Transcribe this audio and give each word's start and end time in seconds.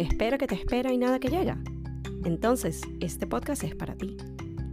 espera 0.00 0.38
que 0.38 0.46
te 0.46 0.54
espera 0.54 0.92
y 0.92 0.98
nada 0.98 1.18
que 1.18 1.28
llega. 1.28 1.58
Entonces, 2.24 2.80
este 3.00 3.26
podcast 3.26 3.64
es 3.64 3.74
para 3.74 3.94
ti. 3.94 4.16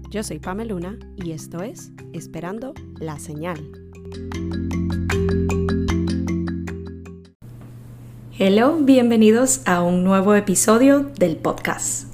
Yo 0.09 0.23
soy 0.23 0.39
Pamela 0.39 0.73
Luna 0.73 0.97
y 1.17 1.31
esto 1.31 1.61
es 1.61 1.91
Esperando 2.13 2.73
la 2.99 3.19
Señal. 3.19 3.59
Hello, 8.39 8.77
bienvenidos 8.77 9.67
a 9.67 9.81
un 9.81 10.03
nuevo 10.03 10.33
episodio 10.33 11.01
del 11.01 11.35
podcast. 11.35 12.07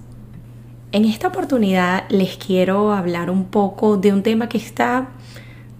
En 0.91 1.05
esta 1.05 1.27
oportunidad 1.27 2.09
les 2.09 2.37
quiero 2.37 2.93
hablar 2.93 3.29
un 3.29 3.45
poco 3.45 3.97
de 3.97 4.11
un 4.11 4.23
tema 4.23 4.49
que 4.49 4.57
está 4.57 5.09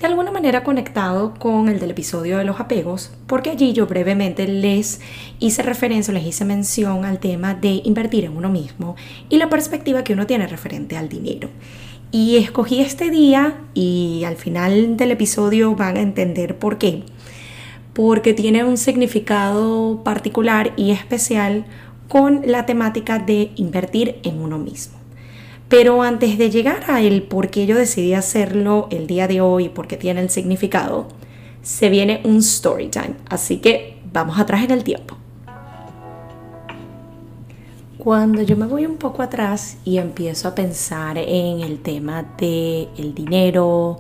de 0.04 0.09
alguna 0.09 0.31
manera 0.31 0.65
conectado 0.65 1.33
con 1.39 1.69
el 1.69 1.79
del 1.79 1.91
episodio 1.91 2.38
de 2.38 2.43
los 2.43 2.59
apegos, 2.59 3.13
porque 3.25 3.51
allí 3.51 3.71
yo 3.71 3.88
brevemente 3.88 4.45
les 4.50 5.00
hice 5.39 5.64
referencia, 5.64 6.14
les 6.14 6.25
hice 6.25 6.43
mención 6.43 7.05
al 7.05 7.19
tema 7.19 7.54
de 7.54 7.82
invertir 7.86 8.25
en 8.25 8.36
uno 8.36 8.50
mismo 8.50 8.97
y 9.29 9.37
la 9.37 9.47
perspectiva 9.47 10.04
que 10.04 10.11
uno 10.11 10.28
tiene 10.28 10.45
referente 10.45 10.97
al 10.97 11.07
dinero. 11.07 11.47
Y 12.11 12.36
escogí 12.36 12.81
este 12.81 13.11
día 13.11 13.61
y 13.73 14.23
al 14.25 14.36
final 14.36 14.97
del 14.97 15.11
episodio 15.11 15.73
van 15.73 15.95
a 15.95 16.01
entender 16.01 16.59
por 16.59 16.78
qué. 16.78 17.04
Porque 17.93 18.33
tiene 18.33 18.65
un 18.65 18.75
significado 18.75 20.04
particular 20.04 20.73
y 20.75 20.92
especial 20.92 21.64
con 22.09 22.42
la 22.45 22.65
temática 22.65 23.20
de 23.20 23.54
invertir 23.56 24.17
en 24.23 24.42
uno 24.42 24.57
mismo. 24.57 25.03
Pero 25.73 26.04
antes 26.04 26.37
de 26.37 26.51
llegar 26.51 26.83
a 26.87 27.01
el 27.01 27.23
por 27.23 27.50
qué 27.50 27.65
yo 27.65 27.75
decidí 27.75 28.14
hacerlo 28.14 28.87
el 28.91 29.07
día 29.07 29.27
de 29.27 29.41
hoy, 29.41 29.69
porque 29.69 29.97
tiene 29.97 30.21
el 30.21 30.29
significado, 30.29 31.07
se 31.64 31.89
viene 31.89 32.22
un 32.25 32.38
story 32.38 32.89
time. 32.89 33.16
Así 33.27 33.58
que 33.58 33.97
vamos 34.14 34.38
atrás 34.38 34.64
en 34.64 34.69
el 34.69 34.83
tiempo. 34.83 35.17
Cuando 37.98 38.44
yo 38.44 38.56
me 38.56 38.67
voy 38.67 38.86
un 38.86 38.98
poco 38.98 39.23
atrás 39.23 39.78
y 39.83 39.98
empiezo 39.98 40.48
a 40.48 40.53
pensar 40.53 41.17
en 41.17 41.61
el 41.61 41.80
tema 41.80 42.22
del 42.38 42.89
el 42.95 43.16
dinero 43.16 43.98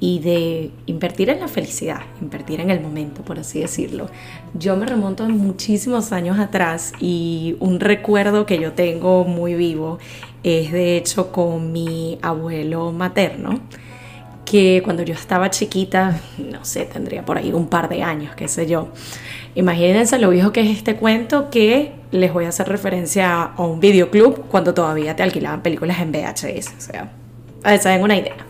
y 0.00 0.20
de 0.20 0.70
invertir 0.86 1.30
en 1.30 1.40
la 1.40 1.48
felicidad, 1.48 2.00
invertir 2.20 2.60
en 2.60 2.70
el 2.70 2.80
momento, 2.80 3.22
por 3.22 3.38
así 3.38 3.60
decirlo, 3.60 4.06
yo 4.54 4.76
me 4.76 4.86
remonto 4.86 5.28
muchísimos 5.28 6.12
años 6.12 6.38
atrás 6.38 6.92
y 7.00 7.56
un 7.60 7.80
recuerdo 7.80 8.46
que 8.46 8.58
yo 8.58 8.72
tengo 8.72 9.24
muy 9.24 9.54
vivo 9.54 9.98
es 10.42 10.72
de 10.72 10.96
hecho 10.96 11.32
con 11.32 11.72
mi 11.72 12.18
abuelo 12.22 12.92
materno, 12.92 13.60
que 14.44 14.80
cuando 14.82 15.02
yo 15.02 15.14
estaba 15.14 15.50
chiquita, 15.50 16.20
no 16.38 16.64
sé, 16.64 16.86
tendría 16.86 17.24
por 17.24 17.36
ahí 17.36 17.52
un 17.52 17.66
par 17.66 17.88
de 17.88 18.02
años, 18.02 18.34
qué 18.34 18.48
sé 18.48 18.66
yo. 18.66 18.88
Imagínense 19.54 20.18
lo 20.18 20.30
viejo 20.30 20.52
que 20.52 20.60
es 20.60 20.78
este 20.78 20.96
cuento 20.96 21.50
que 21.50 21.92
les 22.12 22.32
voy 22.32 22.46
a 22.46 22.48
hacer 22.48 22.68
referencia 22.68 23.42
a 23.42 23.62
un 23.62 23.80
videoclub 23.80 24.46
cuando 24.48 24.72
todavía 24.72 25.14
te 25.16 25.22
alquilaban 25.22 25.62
películas 25.62 26.00
en 26.00 26.12
VHS. 26.12 26.74
O 26.78 26.80
sea, 26.80 27.12
a 27.62 27.70
ver, 27.72 27.80
saben 27.80 28.02
una 28.02 28.16
idea. 28.16 28.47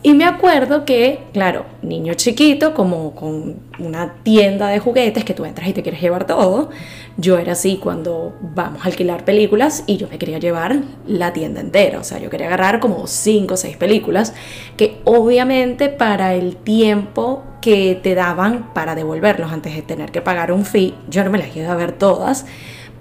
Y 0.00 0.14
me 0.14 0.24
acuerdo 0.24 0.84
que, 0.84 1.24
claro, 1.32 1.66
niño 1.82 2.14
chiquito, 2.14 2.72
como 2.72 3.16
con 3.16 3.56
una 3.80 4.14
tienda 4.22 4.68
de 4.68 4.78
juguetes 4.78 5.24
que 5.24 5.34
tú 5.34 5.44
entras 5.44 5.68
y 5.68 5.72
te 5.72 5.82
quieres 5.82 6.00
llevar 6.00 6.24
todo, 6.24 6.70
yo 7.16 7.36
era 7.36 7.52
así 7.52 7.78
cuando 7.82 8.32
vamos 8.40 8.84
a 8.84 8.88
alquilar 8.88 9.24
películas 9.24 9.82
y 9.88 9.96
yo 9.96 10.06
me 10.08 10.18
quería 10.18 10.38
llevar 10.38 10.82
la 11.04 11.32
tienda 11.32 11.60
entera, 11.60 11.98
o 11.98 12.04
sea, 12.04 12.20
yo 12.20 12.30
quería 12.30 12.46
agarrar 12.46 12.78
como 12.78 13.08
5 13.08 13.54
o 13.54 13.56
6 13.56 13.76
películas 13.76 14.34
que 14.76 14.98
obviamente 15.04 15.88
para 15.88 16.34
el 16.34 16.54
tiempo 16.54 17.42
que 17.60 17.98
te 18.00 18.14
daban 18.14 18.72
para 18.74 18.94
devolverlos 18.94 19.50
antes 19.50 19.74
de 19.74 19.82
tener 19.82 20.12
que 20.12 20.22
pagar 20.22 20.52
un 20.52 20.64
fee, 20.64 20.94
yo 21.08 21.24
no 21.24 21.30
me 21.30 21.38
las 21.38 21.56
iba 21.56 21.72
a 21.72 21.76
ver 21.76 21.90
todas 21.90 22.46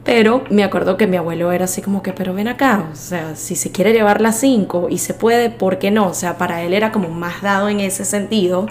pero 0.08 0.46
me 0.50 0.64
acuerdo 0.64 0.96
que 0.96 1.06
mi 1.06 1.18
abuelo 1.18 1.52
era 1.52 1.66
así 1.66 1.82
como 1.82 2.02
que, 2.02 2.14
pero 2.14 2.34
ven 2.34 2.48
acá, 2.48 2.88
o 2.94 2.96
sea, 2.96 3.36
si 3.36 3.58
se 3.58 3.74
quiere 3.74 3.92
llevar 3.92 4.22
las 4.22 4.40
cinco 4.40 4.88
y 4.90 5.00
se 5.00 5.14
puede, 5.14 5.50
¿por 5.50 5.80
qué 5.80 5.92
no? 5.92 6.08
O 6.08 6.14
sea, 6.14 6.38
para 6.38 6.64
él 6.64 6.74
era 6.74 6.94
como 6.94 7.10
más 7.10 7.42
dado 7.42 7.68
en 7.68 7.82
ese 7.82 8.06
sentido. 8.06 8.68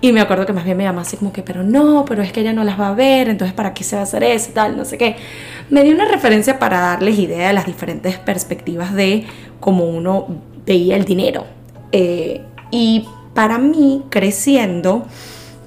Y 0.00 0.10
me 0.10 0.20
acuerdo 0.20 0.44
que 0.44 0.52
más 0.52 0.64
bien 0.64 0.76
me 0.76 0.82
llamaba 0.82 1.02
así 1.02 1.16
como 1.16 1.32
que, 1.32 1.44
pero 1.44 1.62
no, 1.62 2.04
pero 2.04 2.20
es 2.20 2.32
que 2.32 2.40
ella 2.40 2.52
no 2.52 2.64
las 2.64 2.80
va 2.80 2.88
a 2.88 2.94
ver, 2.94 3.28
entonces 3.28 3.54
¿para 3.54 3.74
qué 3.74 3.84
se 3.84 3.94
va 3.94 4.00
a 4.00 4.02
hacer 4.02 4.24
eso 4.24 4.50
tal? 4.52 4.76
No 4.76 4.84
sé 4.84 4.98
qué. 4.98 5.14
Me 5.70 5.84
dio 5.84 5.94
una 5.94 6.06
referencia 6.06 6.58
para 6.58 6.80
darles 6.80 7.16
idea 7.16 7.46
de 7.46 7.52
las 7.52 7.66
diferentes 7.66 8.18
perspectivas 8.18 8.92
de 8.92 9.24
cómo 9.60 9.84
uno 9.84 10.26
veía 10.66 10.96
el 10.96 11.04
dinero. 11.04 11.46
Eh, 11.92 12.40
y 12.72 13.06
para 13.34 13.58
mí, 13.58 14.02
creciendo, 14.10 15.06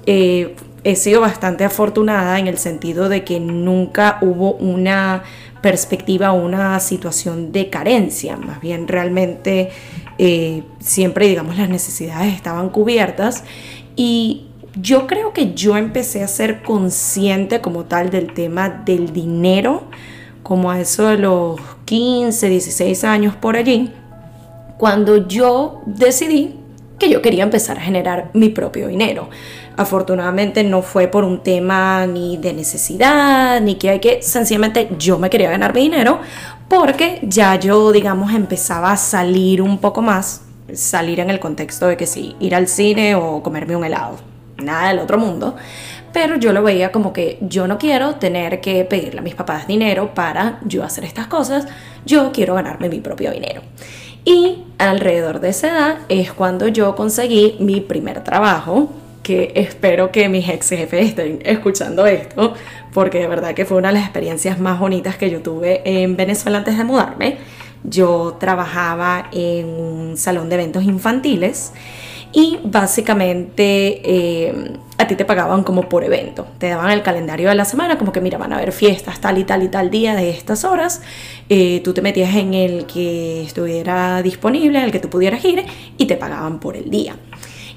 eh, 0.04 0.54
he 0.86 0.94
sido 0.94 1.20
bastante 1.20 1.64
afortunada 1.64 2.38
en 2.38 2.46
el 2.46 2.58
sentido 2.58 3.08
de 3.08 3.24
que 3.24 3.40
nunca 3.40 4.18
hubo 4.20 4.52
una 4.52 5.24
perspectiva 5.60 6.30
o 6.30 6.36
una 6.36 6.78
situación 6.78 7.50
de 7.50 7.70
carencia, 7.70 8.36
más 8.36 8.60
bien 8.60 8.86
realmente 8.86 9.70
eh, 10.16 10.62
siempre 10.78 11.26
digamos 11.26 11.58
las 11.58 11.68
necesidades 11.68 12.32
estaban 12.32 12.68
cubiertas 12.68 13.42
y 13.96 14.46
yo 14.80 15.08
creo 15.08 15.32
que 15.32 15.54
yo 15.54 15.76
empecé 15.76 16.22
a 16.22 16.28
ser 16.28 16.62
consciente 16.62 17.60
como 17.60 17.86
tal 17.86 18.10
del 18.10 18.32
tema 18.32 18.68
del 18.68 19.12
dinero 19.12 19.88
como 20.44 20.70
a 20.70 20.78
eso 20.80 21.08
de 21.08 21.18
los 21.18 21.58
15, 21.86 22.48
16 22.48 23.02
años 23.02 23.34
por 23.34 23.56
allí, 23.56 23.90
cuando 24.78 25.26
yo 25.26 25.80
decidí 25.84 26.54
que 27.00 27.10
yo 27.10 27.22
quería 27.22 27.42
empezar 27.42 27.78
a 27.78 27.80
generar 27.80 28.30
mi 28.32 28.48
propio 28.48 28.88
dinero. 28.88 29.28
Afortunadamente 29.76 30.64
no 30.64 30.80
fue 30.80 31.08
por 31.08 31.24
un 31.24 31.42
tema 31.42 32.06
ni 32.06 32.38
de 32.38 32.54
necesidad, 32.54 33.60
ni 33.60 33.74
que 33.74 33.90
hay 33.90 34.00
que, 34.00 34.22
sencillamente 34.22 34.88
yo 34.98 35.18
me 35.18 35.28
quería 35.28 35.50
ganar 35.50 35.74
mi 35.74 35.82
dinero 35.82 36.20
porque 36.68 37.20
ya 37.22 37.56
yo, 37.56 37.92
digamos, 37.92 38.32
empezaba 38.32 38.92
a 38.92 38.96
salir 38.96 39.60
un 39.60 39.78
poco 39.78 40.02
más, 40.02 40.42
salir 40.72 41.20
en 41.20 41.30
el 41.30 41.40
contexto 41.40 41.86
de 41.86 41.96
que 41.96 42.06
sí, 42.06 42.34
ir 42.40 42.54
al 42.54 42.68
cine 42.68 43.14
o 43.14 43.42
comerme 43.42 43.76
un 43.76 43.84
helado, 43.84 44.16
nada 44.56 44.88
del 44.88 44.98
otro 44.98 45.18
mundo, 45.18 45.56
pero 46.12 46.36
yo 46.36 46.54
lo 46.54 46.62
veía 46.62 46.90
como 46.90 47.12
que 47.12 47.38
yo 47.42 47.68
no 47.68 47.76
quiero 47.76 48.14
tener 48.14 48.62
que 48.62 48.84
pedirle 48.84 49.20
a 49.20 49.22
mis 49.22 49.34
papás 49.34 49.66
dinero 49.66 50.14
para 50.14 50.58
yo 50.64 50.82
hacer 50.82 51.04
estas 51.04 51.26
cosas, 51.26 51.66
yo 52.06 52.32
quiero 52.32 52.54
ganarme 52.54 52.88
mi 52.88 53.00
propio 53.00 53.30
dinero. 53.30 53.60
Y 54.24 54.64
alrededor 54.78 55.40
de 55.40 55.50
esa 55.50 55.68
edad 55.68 55.98
es 56.08 56.32
cuando 56.32 56.66
yo 56.66 56.96
conseguí 56.96 57.56
mi 57.60 57.80
primer 57.80 58.24
trabajo, 58.24 58.88
que 59.26 59.50
espero 59.56 60.12
que 60.12 60.28
mis 60.28 60.48
ex 60.48 60.68
jefes 60.68 61.08
estén 61.08 61.40
escuchando 61.44 62.06
esto, 62.06 62.54
porque 62.94 63.18
de 63.18 63.26
verdad 63.26 63.54
que 63.54 63.64
fue 63.64 63.76
una 63.76 63.88
de 63.88 63.94
las 63.94 64.04
experiencias 64.04 64.60
más 64.60 64.78
bonitas 64.78 65.16
que 65.16 65.28
yo 65.30 65.42
tuve 65.42 65.82
en 65.84 66.16
Venezuela 66.16 66.58
antes 66.58 66.78
de 66.78 66.84
mudarme. 66.84 67.38
Yo 67.82 68.36
trabajaba 68.38 69.28
en 69.32 69.66
un 69.66 70.16
salón 70.16 70.48
de 70.48 70.54
eventos 70.54 70.84
infantiles 70.84 71.72
y 72.32 72.60
básicamente 72.62 74.00
eh, 74.04 74.72
a 74.96 75.08
ti 75.08 75.16
te 75.16 75.24
pagaban 75.24 75.64
como 75.64 75.88
por 75.88 76.04
evento, 76.04 76.46
te 76.58 76.68
daban 76.68 76.92
el 76.92 77.02
calendario 77.02 77.48
de 77.48 77.56
la 77.56 77.64
semana, 77.64 77.98
como 77.98 78.12
que 78.12 78.20
mira, 78.20 78.38
van 78.38 78.52
a 78.52 78.58
haber 78.58 78.70
fiestas 78.70 79.20
tal 79.20 79.38
y 79.38 79.44
tal 79.44 79.64
y 79.64 79.68
tal 79.68 79.90
día 79.90 80.14
de 80.14 80.30
estas 80.30 80.64
horas, 80.64 81.02
eh, 81.48 81.80
tú 81.82 81.94
te 81.94 82.00
metías 82.00 82.32
en 82.36 82.54
el 82.54 82.86
que 82.86 83.42
estuviera 83.42 84.22
disponible, 84.22 84.78
en 84.78 84.84
el 84.84 84.92
que 84.92 85.00
tú 85.00 85.10
pudieras 85.10 85.44
ir 85.44 85.64
y 85.98 86.06
te 86.06 86.16
pagaban 86.16 86.60
por 86.60 86.76
el 86.76 86.90
día. 86.90 87.16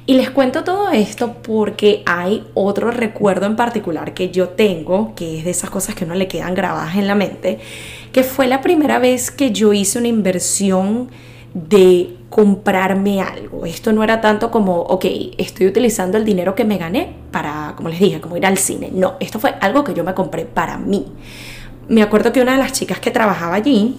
Y 0.09 0.15
les 0.15 0.31
cuento 0.31 0.63
todo 0.63 0.89
esto 0.89 1.35
porque 1.43 2.01
hay 2.07 2.43
otro 2.55 2.89
recuerdo 2.89 3.45
en 3.45 3.55
particular 3.55 4.15
que 4.15 4.31
yo 4.31 4.49
tengo, 4.49 5.13
que 5.13 5.37
es 5.37 5.43
de 5.45 5.51
esas 5.51 5.69
cosas 5.69 5.93
que 5.93 6.03
no 6.03 6.15
le 6.15 6.27
quedan 6.27 6.55
grabadas 6.55 6.95
en 6.95 7.05
la 7.05 7.13
mente, 7.13 7.59
que 8.11 8.23
fue 8.23 8.47
la 8.47 8.59
primera 8.59 8.97
vez 8.97 9.29
que 9.29 9.51
yo 9.51 9.71
hice 9.71 9.99
una 9.99 10.07
inversión 10.07 11.11
de 11.53 12.17
comprarme 12.31 13.21
algo. 13.21 13.67
Esto 13.67 13.93
no 13.93 14.03
era 14.03 14.19
tanto 14.19 14.49
como, 14.49 14.77
ok, 14.79 15.05
estoy 15.37 15.67
utilizando 15.67 16.17
el 16.17 16.25
dinero 16.25 16.55
que 16.55 16.65
me 16.65 16.79
gané 16.79 17.13
para, 17.29 17.73
como 17.75 17.89
les 17.89 17.99
dije, 17.99 18.19
como 18.19 18.35
ir 18.35 18.47
al 18.47 18.57
cine. 18.57 18.89
No, 18.91 19.13
esto 19.19 19.37
fue 19.37 19.53
algo 19.61 19.83
que 19.83 19.93
yo 19.93 20.03
me 20.03 20.15
compré 20.15 20.45
para 20.45 20.79
mí. 20.79 21.05
Me 21.87 22.01
acuerdo 22.01 22.33
que 22.33 22.41
una 22.41 22.53
de 22.53 22.57
las 22.57 22.73
chicas 22.73 22.99
que 22.99 23.11
trabajaba 23.11 23.53
allí, 23.53 23.97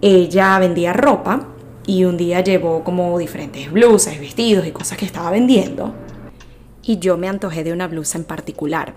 ella 0.00 0.58
vendía 0.58 0.92
ropa 0.92 1.46
y 1.86 2.04
un 2.04 2.16
día 2.16 2.40
llevó 2.40 2.84
como 2.84 3.18
diferentes 3.18 3.70
blusas, 3.70 4.18
vestidos 4.18 4.66
y 4.66 4.72
cosas 4.72 4.98
que 4.98 5.04
estaba 5.04 5.30
vendiendo. 5.30 5.94
Y 6.82 6.98
yo 6.98 7.16
me 7.16 7.28
antojé 7.28 7.64
de 7.64 7.72
una 7.72 7.86
blusa 7.86 8.18
en 8.18 8.24
particular. 8.24 8.94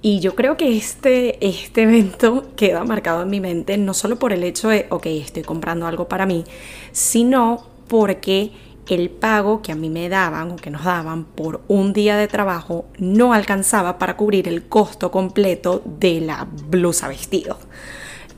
Y 0.00 0.20
yo 0.20 0.34
creo 0.34 0.56
que 0.56 0.76
este, 0.76 1.44
este 1.46 1.82
evento 1.82 2.46
queda 2.56 2.84
marcado 2.84 3.22
en 3.22 3.30
mi 3.30 3.40
mente 3.40 3.76
no 3.76 3.94
solo 3.94 4.18
por 4.18 4.32
el 4.32 4.44
hecho 4.44 4.68
de, 4.68 4.86
ok, 4.90 5.06
estoy 5.06 5.42
comprando 5.42 5.86
algo 5.86 6.06
para 6.06 6.24
mí, 6.24 6.44
sino 6.92 7.66
porque 7.88 8.52
el 8.88 9.10
pago 9.10 9.60
que 9.60 9.72
a 9.72 9.74
mí 9.74 9.90
me 9.90 10.08
daban 10.08 10.52
o 10.52 10.56
que 10.56 10.70
nos 10.70 10.84
daban 10.84 11.24
por 11.24 11.62
un 11.68 11.92
día 11.92 12.16
de 12.16 12.28
trabajo 12.28 12.86
no 12.98 13.32
alcanzaba 13.32 13.98
para 13.98 14.16
cubrir 14.16 14.48
el 14.48 14.66
costo 14.68 15.10
completo 15.10 15.82
de 15.84 16.20
la 16.20 16.46
blusa 16.68 17.08
vestido. 17.08 17.58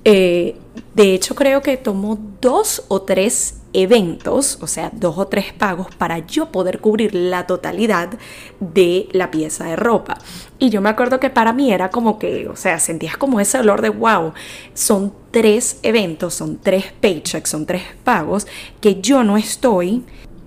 Eh, 0.05 0.57
De 0.95 1.15
hecho, 1.15 1.35
creo 1.35 1.63
que 1.63 1.77
tomó 1.77 2.19
dos 2.41 2.85
o 2.89 3.03
tres 3.03 3.61
eventos, 3.73 4.59
o 4.61 4.67
sea, 4.67 4.91
dos 4.93 5.19
o 5.19 5.27
tres 5.27 5.53
pagos 5.53 5.87
para 5.97 6.19
yo 6.19 6.51
poder 6.51 6.81
cubrir 6.81 7.15
la 7.15 7.47
totalidad 7.47 8.11
de 8.59 9.09
la 9.13 9.31
pieza 9.31 9.65
de 9.65 9.77
ropa. 9.77 10.19
Y 10.59 10.71
yo 10.71 10.81
me 10.81 10.89
acuerdo 10.89 11.21
que 11.21 11.31
para 11.31 11.53
mí 11.53 11.73
era 11.73 11.91
como 11.91 12.19
que, 12.19 12.49
o 12.49 12.57
sea, 12.57 12.79
sentías 12.81 13.17
como 13.17 13.41
ese 13.41 13.59
olor 13.59 13.83
de 13.83 13.91
wow, 13.91 14.33
son 14.75 15.13
tres 15.31 15.79
eventos, 15.83 16.35
son 16.35 16.59
tres 16.59 16.87
paychecks, 17.01 17.51
son 17.51 17.67
tres 17.67 17.83
pagos 18.05 18.47
que 18.81 19.01
yo 19.01 19.23
no 19.23 19.37
estoy 19.37 20.03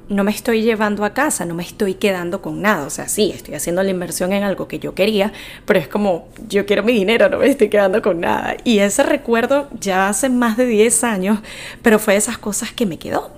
no 0.09 0.23
me 0.23 0.31
estoy 0.31 0.61
llevando 0.61 1.05
a 1.05 1.13
casa, 1.13 1.45
no 1.45 1.53
me 1.53 1.63
estoy 1.63 1.95
quedando 1.95 2.41
con 2.41 2.61
nada. 2.61 2.85
O 2.85 2.89
sea, 2.89 3.07
sí, 3.07 3.31
estoy 3.33 3.55
haciendo 3.55 3.83
la 3.83 3.89
inversión 3.89 4.33
en 4.33 4.43
algo 4.43 4.67
que 4.67 4.79
yo 4.79 4.93
quería, 4.93 5.31
pero 5.65 5.79
es 5.79 5.87
como, 5.87 6.27
yo 6.47 6.65
quiero 6.65 6.83
mi 6.83 6.93
dinero, 6.93 7.29
no 7.29 7.39
me 7.39 7.47
estoy 7.47 7.69
quedando 7.69 8.01
con 8.01 8.19
nada. 8.19 8.57
Y 8.63 8.79
ese 8.79 9.03
recuerdo 9.03 9.69
ya 9.79 10.09
hace 10.09 10.29
más 10.29 10.57
de 10.57 10.65
10 10.65 11.03
años, 11.03 11.39
pero 11.81 11.99
fue 11.99 12.13
de 12.13 12.19
esas 12.19 12.37
cosas 12.37 12.71
que 12.71 12.85
me 12.85 12.97
quedó. 12.97 13.31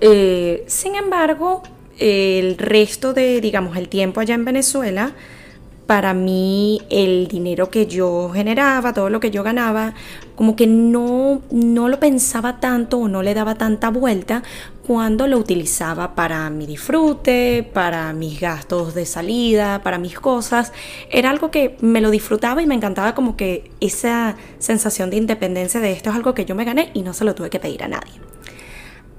Eh, 0.00 0.64
sin 0.66 0.94
embargo, 0.94 1.62
el 1.98 2.58
resto 2.58 3.14
de, 3.14 3.40
digamos, 3.40 3.76
el 3.76 3.88
tiempo 3.88 4.20
allá 4.20 4.34
en 4.34 4.44
Venezuela, 4.44 5.12
para 5.86 6.14
mí 6.14 6.82
el 6.90 7.28
dinero 7.28 7.70
que 7.70 7.86
yo 7.86 8.30
generaba, 8.30 8.92
todo 8.92 9.08
lo 9.08 9.20
que 9.20 9.30
yo 9.30 9.42
ganaba, 9.44 9.94
como 10.34 10.56
que 10.56 10.66
no, 10.66 11.42
no 11.50 11.88
lo 11.88 12.00
pensaba 12.00 12.58
tanto 12.58 12.98
o 12.98 13.08
no 13.08 13.22
le 13.22 13.34
daba 13.34 13.54
tanta 13.54 13.90
vuelta 13.90 14.42
cuando 14.86 15.26
lo 15.26 15.38
utilizaba 15.38 16.14
para 16.14 16.50
mi 16.50 16.66
disfrute, 16.66 17.68
para 17.72 18.12
mis 18.12 18.40
gastos 18.40 18.94
de 18.94 19.06
salida, 19.06 19.82
para 19.82 19.98
mis 19.98 20.18
cosas. 20.18 20.72
Era 21.10 21.30
algo 21.30 21.50
que 21.50 21.76
me 21.80 22.00
lo 22.00 22.10
disfrutaba 22.10 22.62
y 22.62 22.66
me 22.66 22.74
encantaba 22.74 23.14
como 23.14 23.36
que 23.36 23.70
esa 23.80 24.36
sensación 24.58 25.10
de 25.10 25.16
independencia 25.16 25.80
de 25.80 25.92
esto 25.92 26.10
es 26.10 26.16
algo 26.16 26.34
que 26.34 26.44
yo 26.44 26.54
me 26.54 26.64
gané 26.64 26.90
y 26.94 27.02
no 27.02 27.12
se 27.14 27.24
lo 27.24 27.34
tuve 27.34 27.50
que 27.50 27.60
pedir 27.60 27.84
a 27.84 27.88
nadie. 27.88 28.20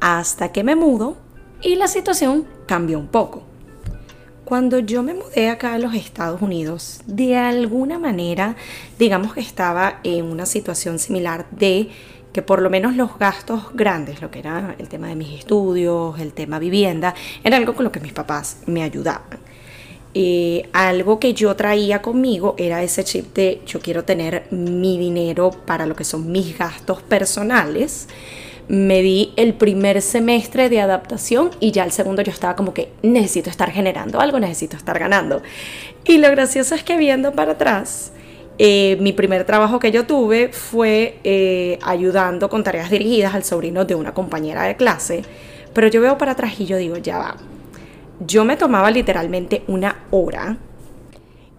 Hasta 0.01 0.51
que 0.51 0.63
me 0.63 0.75
mudo 0.75 1.17
y 1.61 1.75
la 1.75 1.87
situación 1.87 2.45
cambió 2.65 2.99
un 2.99 3.07
poco. 3.07 3.43
Cuando 4.47 4.79
yo 4.79 5.03
me 5.03 5.13
mudé 5.13 5.49
acá 5.49 5.73
a 5.73 5.77
los 5.77 5.93
Estados 5.93 6.41
Unidos, 6.41 7.01
de 7.05 7.35
alguna 7.35 7.99
manera, 7.99 8.55
digamos 8.97 9.33
que 9.33 9.41
estaba 9.41 9.99
en 10.05 10.23
una 10.23 10.45
situación 10.45 10.99
similar 10.99 11.47
de 11.51 11.89
que 12.31 12.41
por 12.41 12.61
lo 12.61 12.69
menos 12.69 12.95
los 12.95 13.19
gastos 13.19 13.73
grandes, 13.73 14.21
lo 14.21 14.31
que 14.31 14.39
era 14.39 14.73
el 14.79 14.87
tema 14.87 15.09
de 15.09 15.15
mis 15.15 15.37
estudios, 15.37 16.17
el 16.21 16.31
tema 16.31 16.59
vivienda, 16.59 17.13
era 17.43 17.57
algo 17.57 17.75
con 17.75 17.83
lo 17.83 17.91
que 17.91 17.99
mis 17.99 18.13
papás 18.13 18.59
me 18.67 18.83
ayudaban. 18.83 19.37
Eh, 20.13 20.69
algo 20.71 21.19
que 21.19 21.33
yo 21.33 21.53
traía 21.57 22.01
conmigo 22.01 22.55
era 22.57 22.81
ese 22.81 23.03
chip 23.03 23.35
de 23.35 23.61
yo 23.67 23.81
quiero 23.81 24.05
tener 24.05 24.47
mi 24.51 24.97
dinero 24.97 25.51
para 25.51 25.85
lo 25.85 25.93
que 25.93 26.05
son 26.05 26.31
mis 26.31 26.57
gastos 26.57 27.01
personales 27.01 28.07
me 28.67 29.01
di 29.01 29.33
el 29.37 29.53
primer 29.53 30.01
semestre 30.01 30.69
de 30.69 30.81
adaptación 30.81 31.51
y 31.59 31.71
ya 31.71 31.83
el 31.83 31.91
segundo 31.91 32.21
yo 32.21 32.31
estaba 32.31 32.55
como 32.55 32.73
que 32.73 32.91
necesito 33.01 33.49
estar 33.49 33.71
generando 33.71 34.19
algo, 34.19 34.39
necesito 34.39 34.75
estar 34.75 34.99
ganando. 34.99 35.41
Y 36.05 36.17
lo 36.17 36.29
gracioso 36.31 36.75
es 36.75 36.83
que 36.83 36.97
viendo 36.97 37.31
para 37.31 37.53
atrás, 37.53 38.11
eh, 38.59 38.97
mi 38.99 39.13
primer 39.13 39.45
trabajo 39.45 39.79
que 39.79 39.91
yo 39.91 40.05
tuve 40.05 40.49
fue 40.49 41.19
eh, 41.23 41.79
ayudando 41.83 42.49
con 42.49 42.63
tareas 42.63 42.89
dirigidas 42.89 43.35
al 43.35 43.43
sobrino 43.43 43.85
de 43.85 43.95
una 43.95 44.13
compañera 44.13 44.63
de 44.63 44.75
clase. 44.75 45.21
Pero 45.73 45.87
yo 45.87 46.01
veo 46.01 46.17
para 46.17 46.31
atrás 46.33 46.59
y 46.59 46.65
yo 46.65 46.77
digo, 46.77 46.97
ya 46.97 47.17
va. 47.19 47.35
Yo 48.19 48.45
me 48.45 48.57
tomaba 48.57 48.89
literalmente 48.89 49.63
una 49.67 50.05
hora 50.09 50.57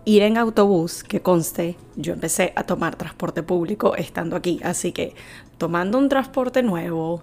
ir 0.09 0.23
en 0.23 0.39
autobús, 0.39 1.05
que 1.05 1.21
conste, 1.21 1.77
yo 1.97 2.15
empecé 2.15 2.55
a 2.57 2.65
tomar 2.65 2.97
transporte 2.97 3.43
público 3.43 3.95
estando 3.95 4.37
aquí, 4.37 4.59
así 4.65 4.91
que 4.91 5.15
tomando 5.59 5.99
un 5.99 6.09
transporte 6.09 6.63
nuevo, 6.63 7.21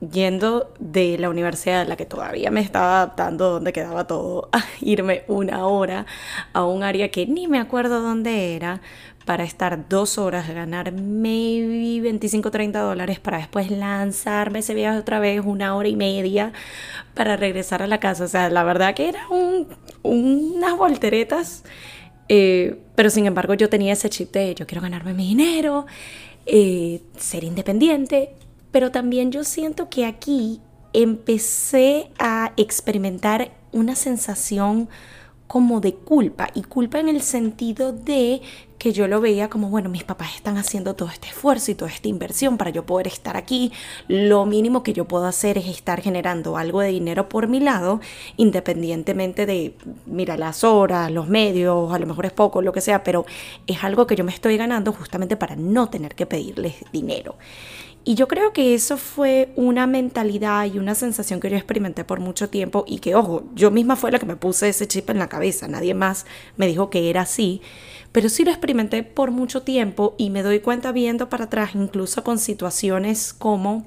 yendo 0.00 0.70
de 0.78 1.16
la 1.16 1.30
universidad 1.30 1.88
la 1.88 1.96
que 1.96 2.04
todavía 2.04 2.50
me 2.50 2.60
estaba 2.60 2.96
adaptando, 2.96 3.52
donde 3.52 3.72
quedaba 3.72 4.06
todo, 4.06 4.50
a 4.52 4.62
irme 4.82 5.24
una 5.28 5.66
hora 5.66 6.04
a 6.52 6.66
un 6.66 6.82
área 6.82 7.10
que 7.10 7.26
ni 7.26 7.48
me 7.48 7.58
acuerdo 7.58 8.02
dónde 8.02 8.54
era, 8.54 8.82
para 9.24 9.42
estar 9.42 9.88
dos 9.88 10.18
horas, 10.18 10.46
ganar 10.48 10.92
maybe 10.92 12.00
25 12.02 12.50
30 12.50 12.78
dólares 12.80 13.18
para 13.18 13.38
después 13.38 13.70
lanzarme 13.70 14.60
ese 14.60 14.74
viaje 14.74 14.98
otra 14.98 15.18
vez 15.20 15.42
una 15.44 15.74
hora 15.74 15.88
y 15.88 15.96
media 15.96 16.52
para 17.14 17.36
regresar 17.36 17.82
a 17.82 17.88
la 17.88 17.98
casa. 17.98 18.24
O 18.24 18.28
sea, 18.28 18.50
la 18.50 18.62
verdad 18.62 18.94
que 18.94 19.08
era 19.08 19.26
un, 19.28 19.66
unas 20.04 20.76
volteretas 20.76 21.64
eh, 22.28 22.78
pero 22.94 23.10
sin 23.10 23.26
embargo 23.26 23.54
yo 23.54 23.68
tenía 23.68 23.92
ese 23.92 24.10
chip 24.10 24.32
de 24.32 24.54
yo 24.54 24.66
quiero 24.66 24.82
ganarme 24.82 25.14
mi 25.14 25.28
dinero, 25.28 25.86
eh, 26.46 27.02
ser 27.16 27.44
independiente, 27.44 28.34
pero 28.70 28.90
también 28.90 29.32
yo 29.32 29.44
siento 29.44 29.88
que 29.88 30.06
aquí 30.06 30.60
empecé 30.92 32.10
a 32.18 32.52
experimentar 32.56 33.52
una 33.72 33.94
sensación 33.94 34.88
como 35.46 35.80
de 35.80 35.94
culpa 35.94 36.48
y 36.54 36.62
culpa 36.62 36.98
en 36.98 37.08
el 37.08 37.22
sentido 37.22 37.92
de 37.92 38.40
que 38.78 38.92
yo 38.92 39.08
lo 39.08 39.20
veía 39.20 39.48
como, 39.48 39.68
bueno, 39.70 39.88
mis 39.88 40.04
papás 40.04 40.34
están 40.34 40.58
haciendo 40.58 40.94
todo 40.94 41.08
este 41.08 41.28
esfuerzo 41.28 41.70
y 41.70 41.74
toda 41.74 41.90
esta 41.90 42.08
inversión 42.08 42.58
para 42.58 42.70
yo 42.70 42.84
poder 42.84 43.06
estar 43.06 43.36
aquí. 43.36 43.72
Lo 44.08 44.46
mínimo 44.46 44.82
que 44.82 44.92
yo 44.92 45.06
puedo 45.06 45.26
hacer 45.26 45.58
es 45.58 45.66
estar 45.66 46.00
generando 46.00 46.56
algo 46.56 46.80
de 46.80 46.88
dinero 46.88 47.28
por 47.28 47.48
mi 47.48 47.60
lado, 47.60 48.00
independientemente 48.36 49.46
de, 49.46 49.74
mira, 50.06 50.36
las 50.36 50.64
horas, 50.64 51.10
los 51.10 51.28
medios, 51.28 51.92
a 51.92 51.98
lo 51.98 52.06
mejor 52.06 52.26
es 52.26 52.32
poco, 52.32 52.62
lo 52.62 52.72
que 52.72 52.80
sea, 52.80 53.02
pero 53.02 53.26
es 53.66 53.82
algo 53.82 54.06
que 54.06 54.16
yo 54.16 54.24
me 54.24 54.32
estoy 54.32 54.56
ganando 54.56 54.92
justamente 54.92 55.36
para 55.36 55.56
no 55.56 55.88
tener 55.88 56.14
que 56.14 56.26
pedirles 56.26 56.74
dinero. 56.92 57.36
Y 58.08 58.14
yo 58.14 58.28
creo 58.28 58.52
que 58.52 58.72
eso 58.72 58.98
fue 58.98 59.48
una 59.56 59.88
mentalidad 59.88 60.64
y 60.66 60.78
una 60.78 60.94
sensación 60.94 61.40
que 61.40 61.50
yo 61.50 61.56
experimenté 61.56 62.04
por 62.04 62.20
mucho 62.20 62.48
tiempo 62.48 62.84
y 62.86 63.00
que, 63.00 63.16
ojo, 63.16 63.42
yo 63.56 63.72
misma 63.72 63.96
fue 63.96 64.12
la 64.12 64.20
que 64.20 64.26
me 64.26 64.36
puse 64.36 64.68
ese 64.68 64.86
chip 64.86 65.10
en 65.10 65.18
la 65.18 65.28
cabeza, 65.28 65.66
nadie 65.66 65.92
más 65.92 66.24
me 66.56 66.68
dijo 66.68 66.88
que 66.88 67.10
era 67.10 67.22
así, 67.22 67.62
pero 68.16 68.30
sí 68.30 68.46
lo 68.46 68.50
experimenté 68.50 69.02
por 69.02 69.30
mucho 69.30 69.60
tiempo 69.60 70.14
y 70.16 70.30
me 70.30 70.42
doy 70.42 70.60
cuenta 70.60 70.90
viendo 70.90 71.28
para 71.28 71.44
atrás, 71.44 71.72
incluso 71.74 72.24
con 72.24 72.38
situaciones 72.38 73.34
como... 73.34 73.84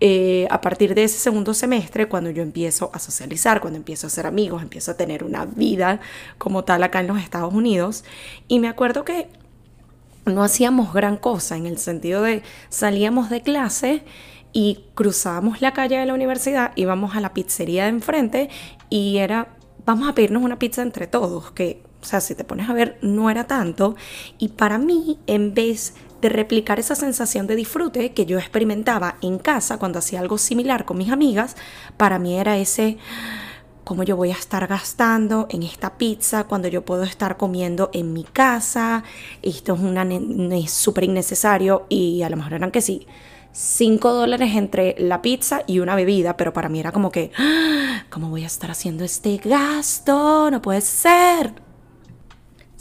Eh, 0.00 0.46
a 0.50 0.60
partir 0.60 0.94
de 0.94 1.04
ese 1.04 1.16
segundo 1.16 1.54
semestre, 1.54 2.06
cuando 2.06 2.28
yo 2.28 2.42
empiezo 2.42 2.90
a 2.92 2.98
socializar, 2.98 3.62
cuando 3.62 3.78
empiezo 3.78 4.06
a 4.06 4.10
ser 4.10 4.26
amigos, 4.26 4.60
empiezo 4.60 4.90
a 4.90 4.98
tener 4.98 5.24
una 5.24 5.46
vida 5.46 6.00
como 6.36 6.64
tal 6.64 6.82
acá 6.82 7.00
en 7.00 7.06
los 7.06 7.18
Estados 7.18 7.54
Unidos. 7.54 8.04
Y 8.48 8.58
me 8.58 8.68
acuerdo 8.68 9.02
que 9.06 9.28
no 10.26 10.42
hacíamos 10.42 10.92
gran 10.92 11.16
cosa 11.16 11.56
en 11.56 11.64
el 11.64 11.78
sentido 11.78 12.20
de 12.20 12.42
salíamos 12.68 13.30
de 13.30 13.40
clase 13.40 14.02
y 14.52 14.84
cruzábamos 14.94 15.62
la 15.62 15.72
calle 15.72 15.96
de 15.96 16.04
la 16.04 16.12
universidad, 16.12 16.72
íbamos 16.76 17.16
a 17.16 17.20
la 17.22 17.32
pizzería 17.32 17.84
de 17.84 17.90
enfrente 17.90 18.50
y 18.90 19.16
era, 19.16 19.56
vamos 19.86 20.06
a 20.06 20.14
pedirnos 20.14 20.42
una 20.42 20.58
pizza 20.58 20.82
entre 20.82 21.06
todos, 21.06 21.50
que, 21.52 21.82
o 22.04 22.06
sea, 22.06 22.20
si 22.20 22.34
te 22.34 22.44
pones 22.44 22.68
a 22.68 22.74
ver, 22.74 22.98
no 23.00 23.30
era 23.30 23.46
tanto. 23.46 23.96
Y 24.36 24.48
para 24.48 24.76
mí, 24.76 25.18
en 25.26 25.54
vez 25.54 25.94
de 26.20 26.28
replicar 26.28 26.78
esa 26.78 26.94
sensación 26.94 27.46
de 27.46 27.56
disfrute 27.56 28.12
que 28.12 28.26
yo 28.26 28.38
experimentaba 28.38 29.16
en 29.22 29.38
casa 29.38 29.78
cuando 29.78 30.00
hacía 30.00 30.20
algo 30.20 30.36
similar 30.36 30.84
con 30.84 30.98
mis 30.98 31.10
amigas, 31.10 31.56
para 31.96 32.18
mí 32.18 32.38
era 32.38 32.58
ese 32.58 32.98
cómo 33.84 34.02
yo 34.02 34.16
voy 34.16 34.32
a 34.32 34.34
estar 34.34 34.66
gastando 34.66 35.46
en 35.48 35.62
esta 35.62 35.96
pizza 35.96 36.44
cuando 36.44 36.68
yo 36.68 36.84
puedo 36.84 37.04
estar 37.04 37.38
comiendo 37.38 37.88
en 37.94 38.12
mi 38.12 38.24
casa. 38.24 39.02
Esto 39.40 39.78
es 40.52 40.70
súper 40.70 41.04
innecesario 41.04 41.86
y 41.88 42.20
a 42.20 42.28
lo 42.28 42.36
mejor 42.36 42.52
eran 42.52 42.70
que 42.70 42.82
sí. 42.82 43.06
5 43.52 44.12
dólares 44.12 44.56
entre 44.56 44.96
la 44.98 45.22
pizza 45.22 45.62
y 45.68 45.78
una 45.78 45.94
bebida, 45.94 46.36
pero 46.36 46.52
para 46.52 46.68
mí 46.68 46.80
era 46.80 46.90
como 46.90 47.12
que, 47.12 47.30
¡Ah! 47.38 48.02
¿cómo 48.10 48.28
voy 48.28 48.42
a 48.42 48.48
estar 48.48 48.70
haciendo 48.70 49.04
este 49.04 49.36
gasto? 49.36 50.50
No 50.50 50.60
puede 50.60 50.80
ser 50.80 51.63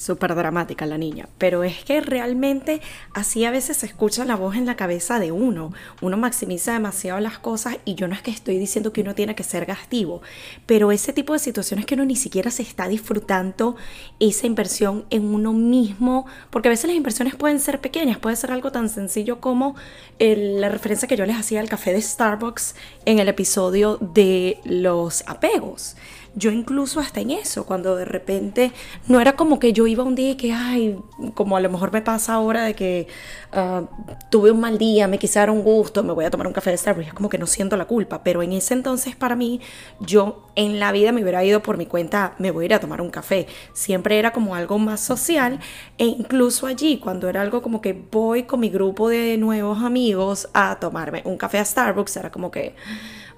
súper 0.03 0.35
dramática 0.35 0.85
la 0.85 0.97
niña, 0.97 1.29
pero 1.37 1.63
es 1.63 1.83
que 1.85 2.01
realmente 2.01 2.81
así 3.13 3.45
a 3.45 3.51
veces 3.51 3.77
se 3.77 3.85
escucha 3.85 4.25
la 4.25 4.35
voz 4.35 4.55
en 4.55 4.65
la 4.65 4.75
cabeza 4.75 5.19
de 5.19 5.31
uno, 5.31 5.71
uno 6.01 6.17
maximiza 6.17 6.73
demasiado 6.73 7.19
las 7.21 7.39
cosas 7.39 7.77
y 7.85 7.95
yo 7.95 8.07
no 8.07 8.13
es 8.13 8.21
que 8.21 8.31
estoy 8.31 8.57
diciendo 8.59 8.91
que 8.91 9.01
uno 9.01 9.15
tiene 9.15 9.33
que 9.33 9.43
ser 9.43 9.65
gastivo, 9.65 10.21
pero 10.65 10.91
ese 10.91 11.13
tipo 11.13 11.33
de 11.33 11.39
situaciones 11.39 11.85
que 11.85 11.95
uno 11.95 12.05
ni 12.05 12.17
siquiera 12.17 12.51
se 12.51 12.63
está 12.63 12.87
disfrutando 12.87 13.77
esa 14.19 14.45
inversión 14.45 15.05
en 15.09 15.33
uno 15.33 15.53
mismo, 15.53 16.25
porque 16.49 16.67
a 16.67 16.71
veces 16.71 16.89
las 16.89 16.97
inversiones 16.97 17.35
pueden 17.35 17.59
ser 17.59 17.79
pequeñas, 17.79 18.17
puede 18.17 18.35
ser 18.35 18.51
algo 18.51 18.71
tan 18.71 18.89
sencillo 18.89 19.39
como 19.39 19.75
la 20.19 20.69
referencia 20.69 21.07
que 21.07 21.15
yo 21.15 21.25
les 21.25 21.37
hacía 21.37 21.61
al 21.61 21.69
café 21.69 21.93
de 21.93 22.01
Starbucks 22.01 22.75
en 23.05 23.19
el 23.19 23.29
episodio 23.29 23.97
de 24.01 24.59
los 24.65 25.23
apegos 25.27 25.95
yo 26.35 26.51
incluso 26.51 26.99
hasta 26.99 27.21
en 27.21 27.31
eso, 27.31 27.65
cuando 27.65 27.95
de 27.95 28.05
repente 28.05 28.71
no 29.07 29.21
era 29.21 29.35
como 29.35 29.59
que 29.59 29.73
yo 29.73 29.85
iba 29.85 30.03
un 30.03 30.15
día 30.15 30.31
y 30.31 30.35
que, 30.35 30.51
ay, 30.51 30.97
como 31.35 31.57
a 31.57 31.61
lo 31.61 31.69
mejor 31.69 31.91
me 31.91 32.01
pasa 32.01 32.33
ahora 32.33 32.63
de 32.63 32.73
que 32.73 33.07
ah, 33.51 33.83
tuve 34.29 34.51
un 34.51 34.59
mal 34.59 34.77
día, 34.77 35.07
me 35.07 35.19
quise 35.19 35.33
un 35.49 35.63
gusto, 35.63 36.03
me 36.03 36.13
voy 36.13 36.25
a 36.25 36.31
tomar 36.31 36.47
un 36.47 36.53
café 36.53 36.69
de 36.69 36.77
Starbucks, 36.77 37.07
es 37.07 37.13
como 37.13 37.29
que 37.29 37.37
no 37.37 37.47
siento 37.47 37.75
la 37.75 37.85
culpa, 37.85 38.23
pero 38.23 38.43
en 38.43 38.53
ese 38.53 38.73
entonces 38.73 39.15
para 39.15 39.35
mí, 39.35 39.59
yo 39.99 40.47
en 40.55 40.79
la 40.79 40.91
vida 40.91 41.11
me 41.11 41.21
hubiera 41.21 41.43
ido 41.43 41.61
por 41.63 41.77
mi 41.77 41.85
cuenta, 41.85 42.35
me 42.37 42.51
voy 42.51 42.63
a 42.63 42.65
ir 42.65 42.73
a 42.75 42.79
tomar 42.79 43.01
un 43.01 43.09
café, 43.09 43.47
siempre 43.73 44.19
era 44.19 44.31
como 44.31 44.55
algo 44.55 44.77
más 44.79 45.01
social 45.01 45.59
e 45.97 46.05
incluso 46.05 46.67
allí, 46.67 46.99
cuando 46.99 47.29
era 47.29 47.41
algo 47.41 47.61
como 47.61 47.81
que 47.81 47.93
voy 48.11 48.43
con 48.43 48.59
mi 48.59 48.69
grupo 48.69 49.09
de 49.09 49.37
nuevos 49.37 49.83
amigos 49.83 50.49
a 50.53 50.79
tomarme 50.79 51.21
un 51.25 51.37
café 51.37 51.59
a 51.59 51.65
Starbucks, 51.65 52.17
era 52.17 52.31
como 52.31 52.51
que 52.51 52.75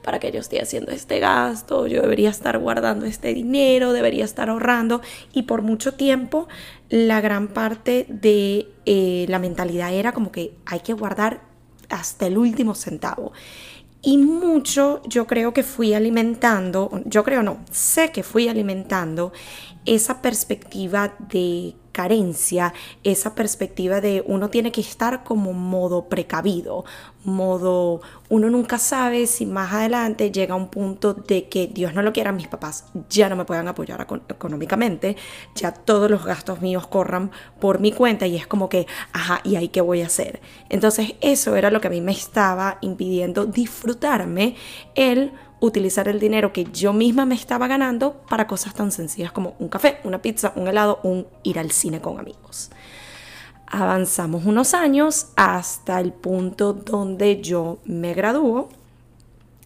para 0.05 0.19
que 0.19 0.31
yo 0.31 0.39
esté 0.39 0.61
haciendo 0.61 0.91
este 0.91 1.19
gasto, 1.19 1.87
yo 1.87 2.03
debería 2.03 2.29
estar 2.29 2.59
guardando 2.59 3.07
este 3.07 3.33
dinero, 3.33 3.91
debería 3.91 4.23
estar 4.23 4.51
ahorrando 4.51 5.01
y 5.33 5.43
por 5.43 5.63
mucho 5.63 5.95
tiempo 5.95 6.47
la 6.89 7.21
gran 7.21 7.47
parte 7.47 8.05
de 8.07 8.67
eh, 8.85 9.25
la 9.29 9.39
mentalidad 9.39 9.91
era 9.91 10.11
como 10.11 10.31
que 10.31 10.53
hay 10.67 10.81
que 10.81 10.93
guardar 10.93 11.41
hasta 11.89 12.27
el 12.27 12.37
último 12.37 12.75
centavo. 12.75 13.33
Y 14.03 14.19
mucho 14.19 15.01
yo 15.07 15.25
creo 15.25 15.55
que 15.55 15.63
fui 15.63 15.95
alimentando, 15.95 17.01
yo 17.05 17.23
creo 17.23 17.41
no, 17.41 17.57
sé 17.71 18.11
que 18.11 18.21
fui 18.21 18.47
alimentando 18.47 19.33
esa 19.85 20.21
perspectiva 20.21 21.15
de 21.31 21.73
carencia, 21.95 22.73
esa 23.05 23.35
perspectiva 23.35 24.01
de 24.01 24.21
uno 24.27 24.49
tiene 24.49 24.73
que 24.73 24.81
estar 24.81 25.23
como 25.23 25.53
modo 25.53 26.09
precavido, 26.09 26.83
modo 27.23 28.01
uno 28.27 28.49
nunca 28.49 28.77
sabe 28.77 29.27
si 29.27 29.45
más 29.45 29.71
adelante 29.71 30.29
llega 30.29 30.55
un 30.55 30.67
punto 30.67 31.13
de 31.13 31.47
que 31.47 31.67
Dios 31.67 31.93
no 31.93 32.01
lo 32.01 32.11
quiera, 32.11 32.33
mis 32.33 32.49
papás 32.49 32.83
ya 33.09 33.29
no 33.29 33.37
me 33.37 33.45
puedan 33.45 33.69
apoyar 33.69 34.05
económicamente, 34.27 35.15
ya 35.55 35.71
todos 35.71 36.11
los 36.11 36.25
gastos 36.25 36.59
míos 36.61 36.85
corran 36.87 37.31
por 37.61 37.79
mi 37.79 37.93
cuenta 37.93 38.27
y 38.27 38.35
es 38.35 38.45
como 38.45 38.67
que, 38.67 38.87
ajá, 39.13 39.39
¿y 39.45 39.55
ahí 39.55 39.69
qué 39.69 39.79
voy 39.79 40.01
a 40.01 40.07
hacer? 40.07 40.41
Entonces 40.67 41.15
eso 41.21 41.55
era 41.55 41.71
lo 41.71 41.79
que 41.79 41.87
a 41.87 41.91
mí 41.91 42.01
me 42.01 42.11
estaba 42.11 42.77
impidiendo 42.81 43.45
disfrutarme 43.45 44.57
el 44.95 45.31
utilizar 45.59 46.07
el 46.07 46.19
dinero 46.19 46.53
que 46.53 46.65
yo 46.65 46.93
misma 46.93 47.25
me 47.25 47.35
estaba 47.35 47.67
ganando 47.67 48.21
para 48.29 48.47
cosas 48.47 48.73
tan 48.73 48.91
sencillas 48.91 49.31
como 49.31 49.55
un 49.59 49.69
café, 49.69 49.99
una 50.03 50.21
pizza, 50.21 50.53
un 50.55 50.67
helado, 50.67 50.99
un 51.03 51.27
ir 51.43 51.59
al 51.59 51.71
cine 51.71 52.01
con 52.01 52.19
amigos. 52.19 52.71
Avanzamos 53.67 54.45
unos 54.45 54.73
años 54.73 55.27
hasta 55.35 55.99
el 55.99 56.13
punto 56.13 56.73
donde 56.73 57.41
yo 57.41 57.79
me 57.85 58.13
graduó 58.13 58.69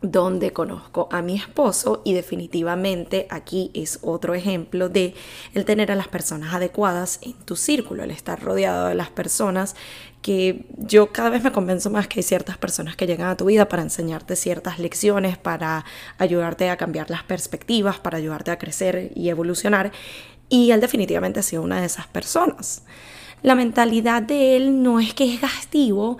donde 0.01 0.53
conozco 0.53 1.10
a 1.12 1.22
mi 1.22 1.36
esposo 1.36 2.01
y 2.05 2.13
definitivamente 2.13 3.27
aquí 3.29 3.69
es 3.74 4.00
otro 4.01 4.34
ejemplo 4.34 4.88
de 4.88 5.13
el 5.53 5.65
tener 5.65 5.91
a 5.91 5.96
las 5.96 6.08
personas 6.08 6.53
adecuadas 6.53 7.19
en 7.22 7.34
tu 7.34 7.55
círculo, 7.58 8.03
el 8.03 8.12
estar 8.12 8.41
rodeado 8.41 8.88
de 8.88 8.96
las 8.96 9.10
personas 9.10 9.75
que 10.21 10.65
yo 10.77 11.11
cada 11.11 11.29
vez 11.29 11.43
me 11.43 11.51
convenzo 11.51 11.89
más 11.89 12.07
que 12.07 12.19
hay 12.19 12.23
ciertas 12.23 12.57
personas 12.57 12.95
que 12.95 13.07
llegan 13.07 13.29
a 13.29 13.38
tu 13.38 13.45
vida 13.45 13.69
para 13.69 13.81
enseñarte 13.81 14.35
ciertas 14.35 14.79
lecciones, 14.79 15.38
para 15.38 15.85
ayudarte 16.17 16.69
a 16.69 16.77
cambiar 16.77 17.09
las 17.09 17.23
perspectivas, 17.23 17.99
para 17.99 18.17
ayudarte 18.17 18.51
a 18.51 18.57
crecer 18.57 19.11
y 19.15 19.29
evolucionar 19.29 19.91
y 20.49 20.71
él 20.71 20.81
definitivamente 20.81 21.39
ha 21.39 21.43
sido 21.43 21.61
una 21.61 21.79
de 21.79 21.85
esas 21.85 22.07
personas. 22.07 22.83
La 23.41 23.55
mentalidad 23.55 24.21
de 24.21 24.57
él 24.57 24.83
no 24.83 24.99
es 24.99 25.13
que 25.13 25.33
es 25.33 25.39
gastivo, 25.39 26.17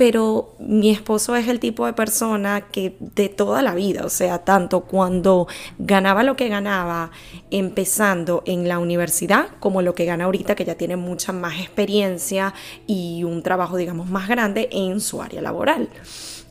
pero 0.00 0.54
mi 0.58 0.88
esposo 0.88 1.36
es 1.36 1.46
el 1.46 1.60
tipo 1.60 1.84
de 1.84 1.92
persona 1.92 2.62
que 2.72 2.96
de 3.00 3.28
toda 3.28 3.60
la 3.60 3.74
vida, 3.74 4.06
o 4.06 4.08
sea, 4.08 4.38
tanto 4.38 4.86
cuando 4.86 5.46
ganaba 5.78 6.22
lo 6.22 6.36
que 6.36 6.48
ganaba 6.48 7.10
empezando 7.50 8.42
en 8.46 8.66
la 8.66 8.78
universidad, 8.78 9.48
como 9.60 9.82
lo 9.82 9.94
que 9.94 10.06
gana 10.06 10.24
ahorita, 10.24 10.54
que 10.54 10.64
ya 10.64 10.74
tiene 10.76 10.96
mucha 10.96 11.34
más 11.34 11.60
experiencia 11.60 12.54
y 12.86 13.24
un 13.24 13.42
trabajo, 13.42 13.76
digamos, 13.76 14.08
más 14.08 14.26
grande 14.26 14.70
en 14.72 15.02
su 15.02 15.20
área 15.20 15.42
laboral, 15.42 15.90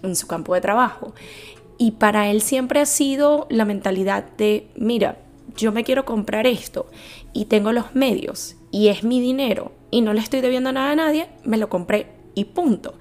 en 0.04 0.16
su 0.16 0.28
campo 0.28 0.54
de 0.54 0.62
trabajo. 0.62 1.16
Y 1.80 1.94
para 1.94 2.30
él 2.30 2.44
siempre 2.44 2.82
ha 2.82 2.86
sido 2.86 3.48
la 3.50 3.66
mentalidad 3.66 4.26
de, 4.38 4.68
mira, 4.76 5.18
yo 5.58 5.72
me 5.72 5.84
quiero 5.84 6.06
comprar 6.06 6.46
esto 6.46 6.86
y 7.34 7.46
tengo 7.46 7.72
los 7.72 7.96
medios 7.96 8.58
y 8.70 8.90
es 8.90 9.04
mi 9.04 9.20
dinero 9.20 9.72
y 9.90 10.02
no 10.02 10.14
le 10.14 10.20
estoy 10.20 10.42
debiendo 10.42 10.72
nada 10.72 10.92
a 10.92 10.96
nadie, 10.96 11.30
me 11.44 11.58
lo 11.58 11.68
compré 11.68 12.20
y 12.36 12.46
punto. 12.46 12.94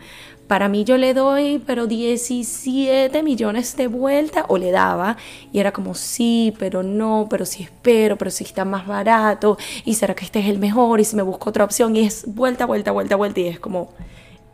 Para 0.48 0.70
mí 0.70 0.84
yo 0.84 0.96
le 0.96 1.12
doy, 1.12 1.62
pero 1.66 1.86
17 1.86 3.22
millones 3.22 3.76
de 3.76 3.86
vuelta 3.86 4.46
o 4.48 4.56
le 4.56 4.70
daba 4.70 5.18
y 5.52 5.60
era 5.60 5.72
como 5.72 5.94
sí, 5.94 6.54
pero 6.58 6.82
no, 6.82 7.26
pero 7.28 7.44
sí 7.44 7.62
espero, 7.62 8.16
pero 8.16 8.30
sí 8.30 8.44
está 8.44 8.64
más 8.64 8.86
barato 8.86 9.58
y 9.84 9.94
será 9.94 10.14
que 10.14 10.24
este 10.24 10.40
es 10.40 10.46
el 10.46 10.58
mejor 10.58 11.00
y 11.00 11.04
si 11.04 11.16
me 11.16 11.22
busco 11.22 11.50
otra 11.50 11.64
opción 11.64 11.94
y 11.94 12.00
es 12.06 12.24
vuelta, 12.26 12.64
vuelta, 12.64 12.92
vuelta, 12.92 13.14
vuelta 13.16 13.40
y 13.40 13.48
es 13.48 13.60
como 13.60 13.90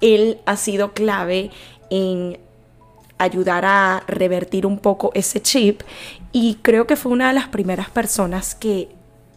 él 0.01 0.41
ha 0.47 0.57
sido 0.57 0.93
clave 0.95 1.53
en 1.91 2.39
ayudar 3.19 3.65
a 3.65 4.03
revertir 4.09 4.67
un 4.67 4.79
poco 4.79 5.13
ese 5.15 5.41
chip 5.41 5.83
y 6.33 6.57
creo 6.57 6.89
que 6.89 6.97
fue 6.97 7.13
una 7.13 7.29
de 7.29 7.35
las 7.35 7.47
primeras 7.47 7.89
personas 7.89 8.57
que 8.57 8.89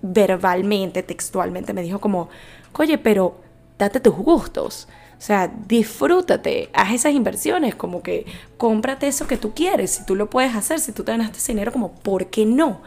verbalmente, 0.01 1.03
textualmente 1.03 1.73
me 1.73 1.83
dijo 1.83 1.99
como, 1.99 2.29
oye, 2.73 2.97
pero 2.97 3.35
date 3.77 3.99
tus 3.99 4.15
gustos. 4.15 4.87
O 5.17 5.21
sea, 5.21 5.51
disfrútate, 5.67 6.69
haz 6.74 6.93
esas 6.93 7.13
inversiones, 7.13 7.74
como 7.74 8.03
que 8.03 8.25
cómprate 8.57 9.07
eso 9.07 9.27
que 9.27 9.38
tú 9.38 9.53
quieres, 9.55 9.91
si 9.91 10.05
tú 10.05 10.15
lo 10.15 10.29
puedes 10.29 10.55
hacer, 10.55 10.79
si 10.79 10.91
tú 10.91 11.03
te 11.03 11.12
ganaste 11.12 11.39
ese 11.39 11.53
dinero, 11.53 11.71
como, 11.71 11.93
¿por 11.95 12.27
qué 12.27 12.45
no? 12.45 12.81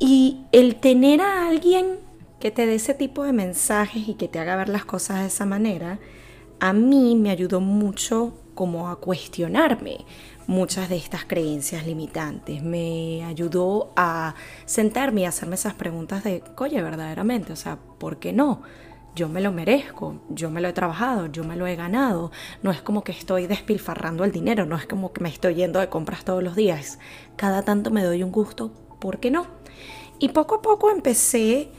Y 0.00 0.40
el 0.50 0.76
tener 0.76 1.20
a 1.20 1.46
alguien 1.46 1.98
que 2.40 2.50
te 2.50 2.66
dé 2.66 2.74
ese 2.74 2.94
tipo 2.94 3.22
de 3.22 3.32
mensajes 3.32 4.08
y 4.08 4.14
que 4.14 4.26
te 4.26 4.40
haga 4.40 4.56
ver 4.56 4.68
las 4.68 4.84
cosas 4.84 5.20
de 5.20 5.26
esa 5.26 5.46
manera, 5.46 6.00
a 6.58 6.72
mí 6.72 7.14
me 7.14 7.30
ayudó 7.30 7.60
mucho 7.60 8.34
como 8.54 8.88
a 8.88 8.96
cuestionarme 8.96 10.04
muchas 10.46 10.88
de 10.88 10.96
estas 10.96 11.24
creencias 11.24 11.86
limitantes. 11.86 12.62
Me 12.62 13.24
ayudó 13.24 13.92
a 13.94 14.34
sentarme 14.64 15.22
y 15.22 15.24
hacerme 15.24 15.54
esas 15.54 15.74
preguntas 15.74 16.24
de, 16.24 16.42
oye, 16.56 16.82
verdaderamente, 16.82 17.52
o 17.52 17.56
sea, 17.56 17.78
¿por 17.98 18.18
qué 18.18 18.32
no? 18.32 18.62
Yo 19.14 19.28
me 19.28 19.40
lo 19.40 19.52
merezco, 19.52 20.20
yo 20.28 20.50
me 20.50 20.60
lo 20.60 20.68
he 20.68 20.72
trabajado, 20.72 21.26
yo 21.26 21.44
me 21.44 21.56
lo 21.56 21.66
he 21.66 21.76
ganado. 21.76 22.30
No 22.62 22.70
es 22.70 22.80
como 22.82 23.04
que 23.04 23.12
estoy 23.12 23.46
despilfarrando 23.46 24.24
el 24.24 24.32
dinero, 24.32 24.66
no 24.66 24.76
es 24.76 24.86
como 24.86 25.12
que 25.12 25.22
me 25.22 25.28
estoy 25.28 25.54
yendo 25.54 25.80
de 25.80 25.88
compras 25.88 26.24
todos 26.24 26.42
los 26.42 26.56
días. 26.56 26.98
Cada 27.36 27.62
tanto 27.62 27.90
me 27.90 28.04
doy 28.04 28.22
un 28.22 28.32
gusto, 28.32 28.72
¿por 28.98 29.18
qué 29.18 29.30
no? 29.30 29.46
Y 30.18 30.30
poco 30.30 30.56
a 30.56 30.62
poco 30.62 30.90
empecé 30.90 31.70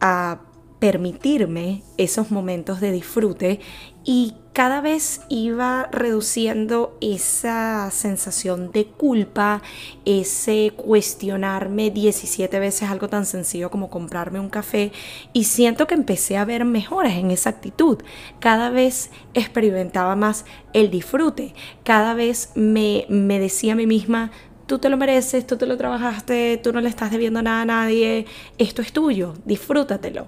a 0.00 0.40
permitirme 0.78 1.82
esos 1.96 2.30
momentos 2.30 2.80
de 2.80 2.92
disfrute 2.92 3.60
y 4.04 4.34
cada 4.52 4.80
vez 4.80 5.20
iba 5.28 5.88
reduciendo 5.92 6.96
esa 7.00 7.90
sensación 7.92 8.72
de 8.72 8.86
culpa, 8.86 9.62
ese 10.04 10.72
cuestionarme 10.76 11.90
17 11.90 12.58
veces 12.58 12.90
algo 12.90 13.08
tan 13.08 13.24
sencillo 13.24 13.70
como 13.70 13.88
comprarme 13.88 14.40
un 14.40 14.48
café 14.48 14.90
y 15.32 15.44
siento 15.44 15.86
que 15.86 15.94
empecé 15.94 16.36
a 16.36 16.44
ver 16.44 16.64
mejoras 16.64 17.14
en 17.14 17.30
esa 17.30 17.50
actitud. 17.50 17.98
Cada 18.40 18.70
vez 18.70 19.10
experimentaba 19.34 20.16
más 20.16 20.44
el 20.72 20.90
disfrute, 20.90 21.54
cada 21.84 22.14
vez 22.14 22.50
me, 22.56 23.06
me 23.08 23.38
decía 23.38 23.74
a 23.74 23.76
mí 23.76 23.86
misma, 23.86 24.32
tú 24.66 24.78
te 24.78 24.88
lo 24.88 24.96
mereces, 24.96 25.46
tú 25.46 25.56
te 25.56 25.66
lo 25.66 25.76
trabajaste, 25.76 26.60
tú 26.62 26.72
no 26.72 26.80
le 26.80 26.88
estás 26.88 27.10
debiendo 27.10 27.42
nada 27.42 27.62
a 27.62 27.64
nadie, 27.64 28.26
esto 28.58 28.82
es 28.82 28.92
tuyo, 28.92 29.34
disfrútatelo. 29.44 30.26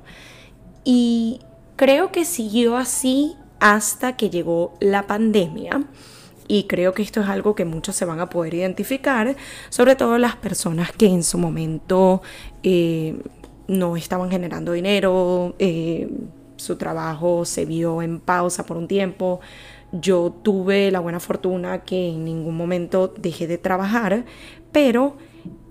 Y 0.84 1.40
creo 1.76 2.12
que 2.12 2.24
siguió 2.24 2.76
así 2.76 3.36
hasta 3.60 4.16
que 4.16 4.30
llegó 4.30 4.74
la 4.80 5.06
pandemia. 5.06 5.84
Y 6.48 6.64
creo 6.64 6.94
que 6.94 7.02
esto 7.02 7.20
es 7.20 7.28
algo 7.28 7.54
que 7.54 7.64
muchos 7.64 7.94
se 7.94 8.04
van 8.04 8.18
a 8.18 8.28
poder 8.28 8.54
identificar, 8.54 9.36
sobre 9.68 9.94
todo 9.94 10.18
las 10.18 10.34
personas 10.34 10.90
que 10.90 11.06
en 11.06 11.22
su 11.22 11.38
momento 11.38 12.22
eh, 12.64 13.22
no 13.68 13.96
estaban 13.96 14.30
generando 14.32 14.72
dinero, 14.72 15.54
eh, 15.60 16.10
su 16.56 16.76
trabajo 16.76 17.44
se 17.44 17.66
vio 17.66 18.02
en 18.02 18.18
pausa 18.18 18.66
por 18.66 18.76
un 18.76 18.88
tiempo. 18.88 19.40
Yo 19.92 20.34
tuve 20.42 20.90
la 20.90 20.98
buena 20.98 21.20
fortuna 21.20 21.84
que 21.84 22.08
en 22.08 22.24
ningún 22.24 22.56
momento 22.56 23.14
dejé 23.16 23.46
de 23.46 23.58
trabajar, 23.58 24.24
pero 24.72 25.16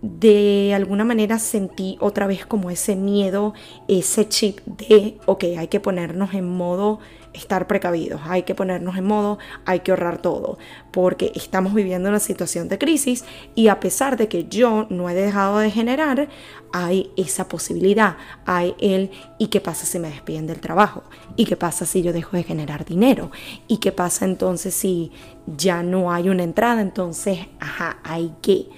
de 0.01 0.73
alguna 0.73 1.03
manera 1.03 1.39
sentí 1.39 1.97
otra 1.99 2.25
vez 2.25 2.45
como 2.45 2.69
ese 2.69 2.95
miedo, 2.95 3.53
ese 3.87 4.27
chip 4.29 4.59
de, 4.65 5.17
ok, 5.25 5.43
hay 5.57 5.67
que 5.67 5.79
ponernos 5.79 6.33
en 6.33 6.49
modo 6.49 6.99
estar 7.33 7.67
precavidos, 7.67 8.21
hay 8.25 8.43
que 8.43 8.55
ponernos 8.55 8.97
en 8.97 9.05
modo, 9.05 9.37
hay 9.65 9.81
que 9.81 9.91
ahorrar 9.91 10.21
todo, 10.21 10.57
porque 10.91 11.31
estamos 11.35 11.73
viviendo 11.73 12.09
una 12.09 12.19
situación 12.19 12.69
de 12.69 12.77
crisis 12.77 13.23
y 13.55 13.67
a 13.67 13.79
pesar 13.79 14.17
de 14.17 14.27
que 14.27 14.45
yo 14.45 14.87
no 14.89 15.09
he 15.09 15.13
dejado 15.13 15.59
de 15.59 15.69
generar, 15.69 16.27
hay 16.71 17.11
esa 17.17 17.47
posibilidad, 17.47 18.17
hay 18.45 18.75
el 18.79 19.11
¿y 19.37 19.47
qué 19.47 19.61
pasa 19.61 19.85
si 19.85 19.99
me 19.99 20.09
despiden 20.09 20.47
del 20.47 20.59
trabajo? 20.59 21.03
¿Y 21.35 21.45
qué 21.45 21.55
pasa 21.55 21.85
si 21.85 22.01
yo 22.01 22.13
dejo 22.13 22.35
de 22.35 22.43
generar 22.43 22.85
dinero? 22.85 23.31
¿Y 23.67 23.77
qué 23.77 23.91
pasa 23.91 24.25
entonces 24.25 24.73
si 24.73 25.11
ya 25.45 25.83
no 25.83 26.11
hay 26.11 26.29
una 26.29 26.43
entrada? 26.43 26.81
Entonces, 26.81 27.39
ajá, 27.59 27.99
hay 28.03 28.33
que 28.41 28.69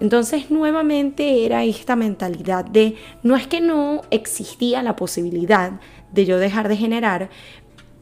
Entonces 0.00 0.50
nuevamente 0.50 1.44
era 1.44 1.62
esta 1.64 1.94
mentalidad 1.94 2.64
de 2.64 2.96
no 3.22 3.36
es 3.36 3.46
que 3.46 3.60
no 3.60 4.00
existía 4.10 4.82
la 4.82 4.96
posibilidad 4.96 5.72
de 6.12 6.24
yo 6.24 6.38
dejar 6.38 6.68
de 6.68 6.76
generar, 6.76 7.28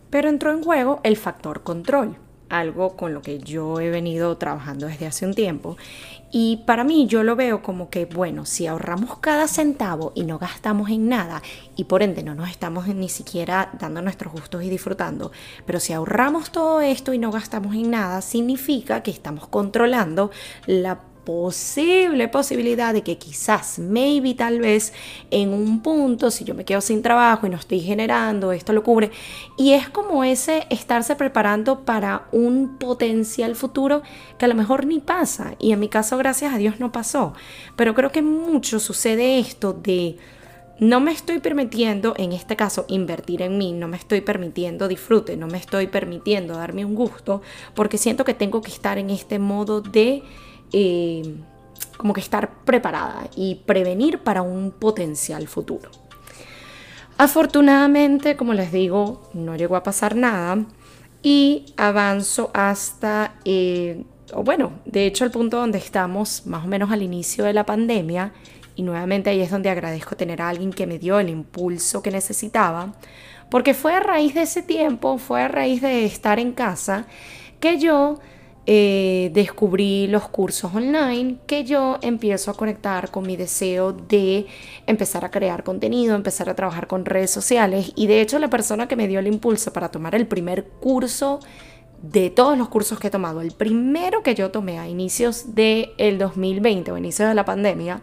pero 0.09 0.28
entró 0.28 0.52
en 0.52 0.62
juego 0.62 1.00
el 1.02 1.17
factor 1.17 1.62
control, 1.64 2.17
algo 2.49 2.97
con 2.97 3.12
lo 3.12 3.21
que 3.21 3.40
yo 3.40 3.81
he 3.81 3.90
venido 3.90 4.37
trabajando 4.37 4.87
desde 4.87 5.07
hace 5.07 5.26
un 5.26 5.35
tiempo. 5.35 5.76
Y 6.31 6.62
para 6.67 6.85
mí 6.85 7.07
yo 7.07 7.23
lo 7.23 7.37
veo 7.37 7.62
como 7.62 7.88
que, 7.88 8.05
bueno, 8.05 8.45
si 8.45 8.67
ahorramos 8.67 9.19
cada 9.19 9.49
centavo 9.49 10.12
y 10.14 10.25
no 10.25 10.38
gastamos 10.38 10.90
en 10.90 11.09
nada, 11.09 11.43
y 11.75 11.85
por 11.85 12.02
ende 12.02 12.23
no 12.23 12.35
nos 12.35 12.50
estamos 12.50 12.87
ni 12.88 13.09
siquiera 13.09 13.71
dando 13.78 14.02
nuestros 14.02 14.33
gustos 14.33 14.62
y 14.62 14.71
disfrutando, 14.71 15.33
pero 15.64 15.81
si 15.81 15.95
ahorramos 15.95 16.52
todo 16.52 16.81
esto 16.81 17.14
y 17.14 17.19
no 17.19 17.31
gastamos 17.33 17.75
en 17.75 17.90
nada, 17.90 18.21
significa 18.21 19.02
que 19.02 19.11
estamos 19.11 19.49
controlando 19.49 20.31
la 20.67 21.00
posible 21.28 22.26
posibilidad 22.28 22.94
de 22.94 23.02
que 23.02 23.18
quizás, 23.18 23.78
maybe, 23.78 24.32
tal 24.32 24.61
vez, 24.61 24.94
en 25.30 25.52
un 25.52 25.82
punto, 25.82 26.30
si 26.30 26.44
yo 26.44 26.54
me 26.54 26.64
quedo 26.64 26.80
sin 26.80 27.02
trabajo 27.02 27.47
y 27.47 27.50
no 27.50 27.58
estoy 27.58 27.80
generando, 27.80 28.50
esto 28.50 28.73
lo 28.73 28.82
cubre. 28.82 29.11
Y 29.58 29.75
es 29.75 29.90
como 29.90 30.25
ese 30.25 30.66
estarse 30.70 31.16
preparando 31.16 31.85
para 31.85 32.28
un 32.32 32.78
potencial 32.78 33.56
futuro 33.56 34.00
que 34.38 34.47
a 34.47 34.49
lo 34.49 34.54
mejor 34.54 34.87
ni 34.87 35.00
pasa. 35.00 35.54
Y 35.58 35.73
en 35.73 35.80
mi 35.80 35.90
caso, 35.90 36.16
gracias 36.16 36.54
a 36.54 36.56
Dios, 36.56 36.80
no 36.80 36.92
pasó. 36.92 37.35
Pero 37.76 37.94
creo 37.94 38.11
que 38.11 38.23
mucho 38.23 38.80
sucede 38.80 39.38
esto 39.38 39.75
de 39.75 40.16
no 40.80 41.00
me 41.00 41.12
estoy 41.12 41.40
permitiendo, 41.40 42.14
en 42.16 42.32
este 42.32 42.56
caso, 42.56 42.87
invertir 42.88 43.42
en 43.42 43.58
mí, 43.58 43.75
no 43.75 43.87
me 43.87 43.99
estoy 43.99 44.23
permitiendo 44.23 44.88
disfrute, 44.88 45.37
no 45.37 45.47
me 45.47 45.58
estoy 45.58 45.88
permitiendo 45.88 46.54
darme 46.54 46.87
un 46.87 46.94
gusto, 46.94 47.42
porque 47.75 47.99
siento 47.99 48.25
que 48.25 48.32
tengo 48.32 48.62
que 48.62 48.70
estar 48.70 48.97
en 48.97 49.11
este 49.11 49.38
modo 49.38 49.82
de 49.82 50.23
eh, 50.72 51.37
como 51.96 52.14
que 52.14 52.20
estar 52.20 52.64
preparada 52.64 53.28
y 53.37 53.56
prevenir 53.66 54.20
para 54.20 54.42
un 54.42 54.70
potencial 54.70 55.46
futuro. 55.48 55.90
Afortunadamente, 57.18 58.37
como 58.37 58.54
les 58.54 58.70
digo, 58.70 59.28
no 59.34 59.56
llegó 59.56 59.75
a 59.75 59.82
pasar 59.82 60.14
nada 60.14 60.64
y 61.22 61.66
avanzo 61.76 62.50
hasta, 62.54 63.34
eh, 63.44 64.04
o 64.32 64.44
bueno, 64.44 64.72
de 64.84 65.06
hecho 65.06 65.25
el 65.25 65.32
punto 65.32 65.56
donde 65.56 65.78
estamos 65.78 66.46
más 66.46 66.64
o 66.64 66.68
menos 66.68 66.92
al 66.92 67.02
inicio 67.02 67.44
de 67.44 67.52
la 67.52 67.66
pandemia 67.66 68.32
y 68.76 68.82
nuevamente 68.82 69.30
ahí 69.30 69.40
es 69.40 69.50
donde 69.50 69.70
agradezco 69.70 70.16
tener 70.16 70.40
a 70.40 70.48
alguien 70.48 70.72
que 70.72 70.87
me 70.87 71.00
dio 71.00 71.18
el 71.18 71.28
impulso 71.28 72.00
que 72.00 72.12
necesitaba, 72.12 72.92
porque 73.50 73.75
fue 73.75 73.94
a 73.94 74.00
raíz 74.00 74.34
de 74.34 74.42
ese 74.42 74.62
tiempo, 74.62 75.18
fue 75.18 75.42
a 75.42 75.48
raíz 75.48 75.82
de 75.82 76.04
estar 76.04 76.38
en 76.38 76.52
casa 76.52 77.06
que 77.58 77.78
yo 77.78 78.20
eh, 78.70 79.30
descubrí 79.32 80.08
los 80.08 80.28
cursos 80.28 80.75
online 80.75 81.37
que 81.46 81.64
yo 81.64 81.96
empiezo 82.02 82.50
a 82.50 82.54
conectar 82.54 83.10
con 83.10 83.26
mi 83.26 83.34
deseo 83.34 83.94
de 83.94 84.46
empezar 84.87 85.25
a 85.25 85.30
crear 85.30 85.64
contenido, 85.64 86.14
empezar 86.14 86.50
a 86.50 86.54
trabajar 86.54 86.87
con 86.87 87.06
redes 87.06 87.30
sociales. 87.30 87.92
Y 87.96 88.08
de 88.08 88.20
hecho 88.20 88.38
la 88.38 88.50
persona 88.50 88.87
que 88.87 88.94
me 88.94 89.08
dio 89.08 89.20
el 89.20 89.26
impulso 89.26 89.72
para 89.72 89.90
tomar 89.90 90.14
el 90.14 90.26
primer 90.26 90.66
curso 90.66 91.40
de 92.02 92.28
todos 92.28 92.58
los 92.58 92.68
cursos 92.68 93.00
que 93.00 93.06
he 93.06 93.10
tomado, 93.10 93.40
el 93.40 93.52
primero 93.52 94.22
que 94.22 94.34
yo 94.34 94.50
tomé 94.50 94.78
a 94.78 94.87
inicios 94.87 95.54
del 95.54 95.92
el 95.96 96.18
2020 96.18 96.92
o 96.92 96.98
inicios 96.98 97.26
de 97.26 97.34
la 97.34 97.46
pandemia, 97.46 98.02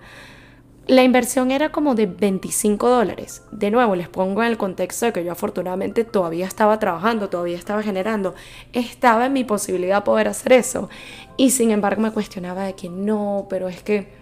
la 0.88 1.04
inversión 1.04 1.50
era 1.50 1.72
como 1.72 1.96
de 1.96 2.06
25 2.06 2.90
dólares. 2.90 3.42
De 3.52 3.72
nuevo, 3.72 3.96
les 3.96 4.08
pongo 4.08 4.44
en 4.44 4.50
el 4.50 4.58
contexto 4.58 5.08
de 5.08 5.14
que 5.14 5.24
yo 5.24 5.32
afortunadamente 5.32 6.04
todavía 6.04 6.46
estaba 6.46 6.78
trabajando, 6.78 7.30
todavía 7.30 7.58
estaba 7.58 7.82
generando, 7.82 8.36
estaba 8.72 9.26
en 9.26 9.34
mi 9.34 9.44
posibilidad 9.44 10.04
poder 10.04 10.28
hacer 10.28 10.54
eso. 10.54 10.90
Y 11.38 11.52
sin 11.52 11.72
embargo 11.72 12.02
me 12.02 12.12
cuestionaba 12.12 12.66
de 12.66 12.74
que 12.76 12.90
no, 12.90 13.48
pero 13.50 13.68
es 13.68 13.82
que 13.82 14.14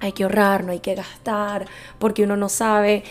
hay 0.00 0.12
que 0.12 0.22
ahorrar, 0.22 0.64
no 0.64 0.72
hay 0.72 0.80
que 0.80 0.94
gastar, 0.94 1.66
porque 1.98 2.24
uno 2.24 2.36
no 2.36 2.48
sabe. 2.48 3.04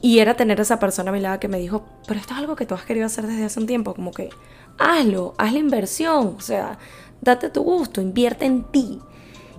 Y 0.00 0.20
era 0.20 0.34
tener 0.34 0.60
esa 0.60 0.78
persona 0.78 1.10
a 1.10 1.12
mi 1.12 1.20
lado 1.20 1.40
que 1.40 1.48
me 1.48 1.58
dijo, 1.58 1.84
pero 2.06 2.20
esto 2.20 2.34
es 2.34 2.38
algo 2.38 2.54
que 2.54 2.66
tú 2.66 2.74
has 2.74 2.84
querido 2.84 3.06
hacer 3.06 3.26
desde 3.26 3.44
hace 3.44 3.58
un 3.58 3.66
tiempo, 3.66 3.94
como 3.94 4.12
que 4.12 4.30
hazlo, 4.78 5.34
haz 5.38 5.52
la 5.52 5.58
inversión, 5.58 6.36
o 6.36 6.40
sea, 6.40 6.78
date 7.20 7.50
tu 7.50 7.64
gusto, 7.64 8.00
invierte 8.00 8.44
en 8.44 8.62
ti. 8.62 9.00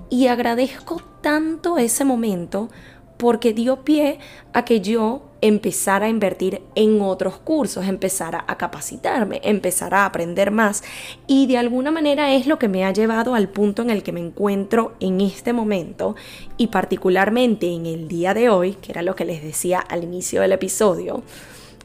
Y 0.10 0.28
agradezco 0.28 1.02
tanto 1.22 1.78
ese 1.78 2.04
momento 2.06 2.70
porque 3.18 3.54
dio 3.54 3.84
pie 3.84 4.18
a 4.54 4.64
que 4.64 4.80
yo 4.80 5.24
empezara 5.42 6.06
a 6.06 6.10
invertir 6.10 6.62
en 6.76 7.02
otros 7.02 7.38
cursos, 7.38 7.86
empezara 7.86 8.46
a 8.48 8.58
capacitarme, 8.58 9.42
empezara 9.44 10.04
a 10.04 10.06
aprender 10.06 10.52
más. 10.52 10.84
Y 11.28 11.46
de 11.48 11.58
alguna 11.58 11.92
manera 11.92 12.34
es 12.34 12.48
lo 12.48 12.58
que 12.58 12.70
me 12.70 12.86
ha 12.86 12.94
llevado 12.94 13.36
al 13.36 13.50
punto 13.50 13.82
en 13.82 13.90
el 13.90 14.04
que 14.04 14.14
me 14.14 14.22
encuentro 14.22 14.94
en 15.02 15.20
este 15.20 15.52
momento 15.52 16.16
y 16.56 16.68
particularmente 16.68 17.68
en 17.68 17.86
el 17.86 18.08
día 18.08 18.34
de 18.34 18.50
hoy, 18.50 18.76
que 18.76 18.94
era 18.94 19.02
lo 19.02 19.16
que 19.16 19.26
les 19.26 19.44
decía 19.44 19.80
al 19.80 20.06
inicio 20.06 20.42
del 20.42 20.54
episodio, 20.54 21.22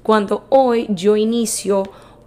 cuando 0.04 0.46
hoy 0.50 0.86
yo 0.90 1.16
inicio 1.16 1.82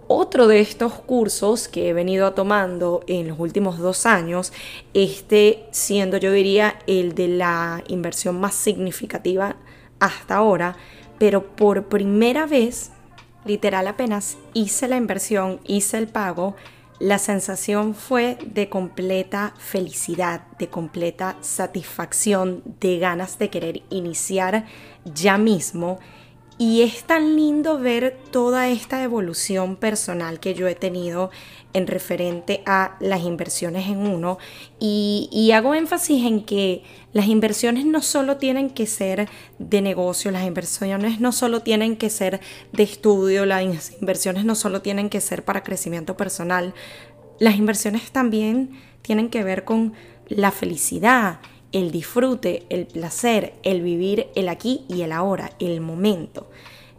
otro 0.08 0.48
de 0.48 0.60
estos 0.60 0.94
cursos 0.94 1.68
que 1.68 1.90
he 1.90 1.92
venido 1.92 2.32
tomando 2.32 3.04
en 3.06 3.28
los 3.28 3.38
últimos 3.38 3.78
dos 3.78 4.06
años, 4.06 4.52
este 4.94 5.66
siendo 5.70 6.16
yo 6.16 6.32
diría 6.32 6.78
el 6.86 7.14
de 7.14 7.28
la 7.28 7.84
inversión 7.88 8.40
más 8.40 8.54
significativa 8.54 9.56
hasta 10.00 10.36
ahora, 10.36 10.76
pero 11.18 11.46
por 11.54 11.84
primera 11.84 12.46
vez, 12.46 12.90
literal 13.44 13.86
apenas 13.86 14.38
hice 14.54 14.88
la 14.88 14.96
inversión, 14.96 15.60
hice 15.64 15.98
el 15.98 16.08
pago, 16.08 16.56
la 16.98 17.18
sensación 17.18 17.94
fue 17.94 18.38
de 18.44 18.68
completa 18.68 19.54
felicidad, 19.58 20.42
de 20.58 20.68
completa 20.68 21.36
satisfacción, 21.42 22.62
de 22.80 22.98
ganas 22.98 23.38
de 23.38 23.50
querer 23.50 23.82
iniciar 23.90 24.64
ya 25.04 25.38
mismo 25.38 26.00
y 26.58 26.82
es 26.82 27.04
tan 27.04 27.36
lindo 27.36 27.78
ver 27.78 28.18
toda 28.32 28.68
esta 28.68 29.02
evolución 29.04 29.76
personal 29.76 30.40
que 30.40 30.54
yo 30.54 30.66
he 30.66 30.74
tenido 30.74 31.30
en 31.72 31.86
referente 31.86 32.62
a 32.66 32.96
las 32.98 33.22
inversiones 33.22 33.86
en 33.86 33.98
uno. 33.98 34.38
Y, 34.80 35.50
hago 35.54 35.74
énfasis 35.74 36.24
en 36.24 36.44
que 36.44 36.82
las 37.12 37.28
inversiones 37.28 37.86
no 37.86 38.02
solo 38.02 38.38
tienen 38.38 38.70
que 38.70 38.86
ser 38.86 39.28
de 39.58 39.80
negocio, 39.82 40.32
las 40.32 40.46
inversiones 40.46 41.20
no 41.20 41.30
solo 41.30 41.62
tienen 41.62 41.96
que 41.96 42.10
ser 42.10 42.40
de 42.72 42.82
estudio, 42.82 43.46
las 43.46 43.92
inversiones 44.00 44.44
no 44.44 44.56
solo 44.56 44.82
tienen 44.82 45.10
que 45.10 45.20
ser 45.20 45.44
para 45.44 45.62
crecimiento 45.62 46.16
personal. 46.16 46.74
Las 47.38 47.56
inversiones 47.56 48.10
también 48.10 48.70
tienen 49.02 49.28
que 49.28 49.44
ver 49.44 49.64
con 49.64 49.94
la 50.26 50.50
felicidad, 50.50 51.38
el 51.72 51.90
disfrute, 51.90 52.64
el 52.70 52.86
placer, 52.86 53.54
el 53.62 53.82
vivir 53.82 54.28
el 54.34 54.48
aquí 54.48 54.84
y 54.88 55.02
el 55.02 55.12
ahora, 55.12 55.52
el 55.58 55.80
momento. 55.80 56.46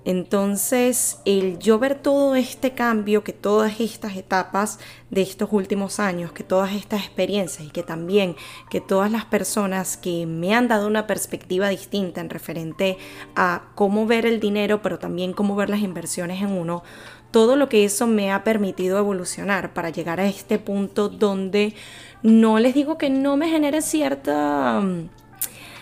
Entonces, 0.10 1.20
el 1.26 1.60
yo 1.60 1.78
ver 1.78 1.94
todo 1.94 2.34
este 2.34 2.72
cambio, 2.72 3.24
que 3.24 3.32
todas 3.32 3.80
estas 3.80 4.18
etapas 4.18 4.80
de 5.12 5.22
estos 5.22 5.50
últimos 5.52 6.00
años, 6.00 6.32
que 6.32 6.44
todas 6.44 6.74
estas 6.74 7.02
experiencias 7.02 7.68
y 7.68 7.70
que 7.70 7.84
también 7.84 8.36
que 8.72 8.82
todas 8.82 9.12
las 9.12 9.26
personas 9.26 9.98
que 9.98 10.26
me 10.26 10.56
han 10.56 10.68
dado 10.68 10.88
una 10.88 11.06
perspectiva 11.06 11.70
distinta 11.70 12.22
en 12.22 12.32
referente 12.32 12.98
a 13.36 13.66
cómo 13.76 14.08
ver 14.08 14.26
el 14.26 14.40
dinero, 14.40 14.82
pero 14.82 14.98
también 14.98 15.32
cómo 15.32 15.56
ver 15.56 15.70
las 15.70 15.82
inversiones 15.82 16.42
en 16.42 16.54
uno, 16.54 16.82
todo 17.30 17.56
lo 17.56 17.70
que 17.70 17.86
eso 17.86 18.08
me 18.08 18.32
ha 18.32 18.44
permitido 18.44 18.98
evolucionar 18.98 19.76
para 19.76 19.92
llegar 19.92 20.20
a 20.20 20.26
este 20.26 20.58
punto 20.58 21.10
donde 21.10 21.76
no 22.24 22.58
les 22.58 22.74
digo 22.74 22.98
que 22.98 23.12
no 23.12 23.38
me 23.38 23.48
genere 23.48 23.84
cierta 23.84 24.82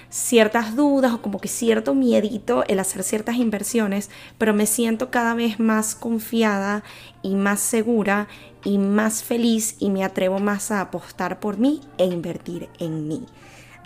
ciertas 0.09 0.75
dudas 0.75 1.13
o 1.13 1.21
como 1.21 1.39
que 1.39 1.47
cierto 1.47 1.93
miedito 1.93 2.63
el 2.67 2.79
hacer 2.79 3.03
ciertas 3.03 3.35
inversiones, 3.35 4.09
pero 4.37 4.53
me 4.53 4.65
siento 4.65 5.11
cada 5.11 5.33
vez 5.33 5.59
más 5.59 5.95
confiada 5.95 6.83
y 7.21 7.35
más 7.35 7.59
segura 7.59 8.27
y 8.63 8.77
más 8.77 9.23
feliz 9.23 9.75
y 9.79 9.89
me 9.89 10.03
atrevo 10.03 10.39
más 10.39 10.71
a 10.71 10.81
apostar 10.81 11.39
por 11.39 11.57
mí 11.57 11.81
e 11.97 12.05
invertir 12.05 12.69
en 12.79 13.07
mí. 13.07 13.25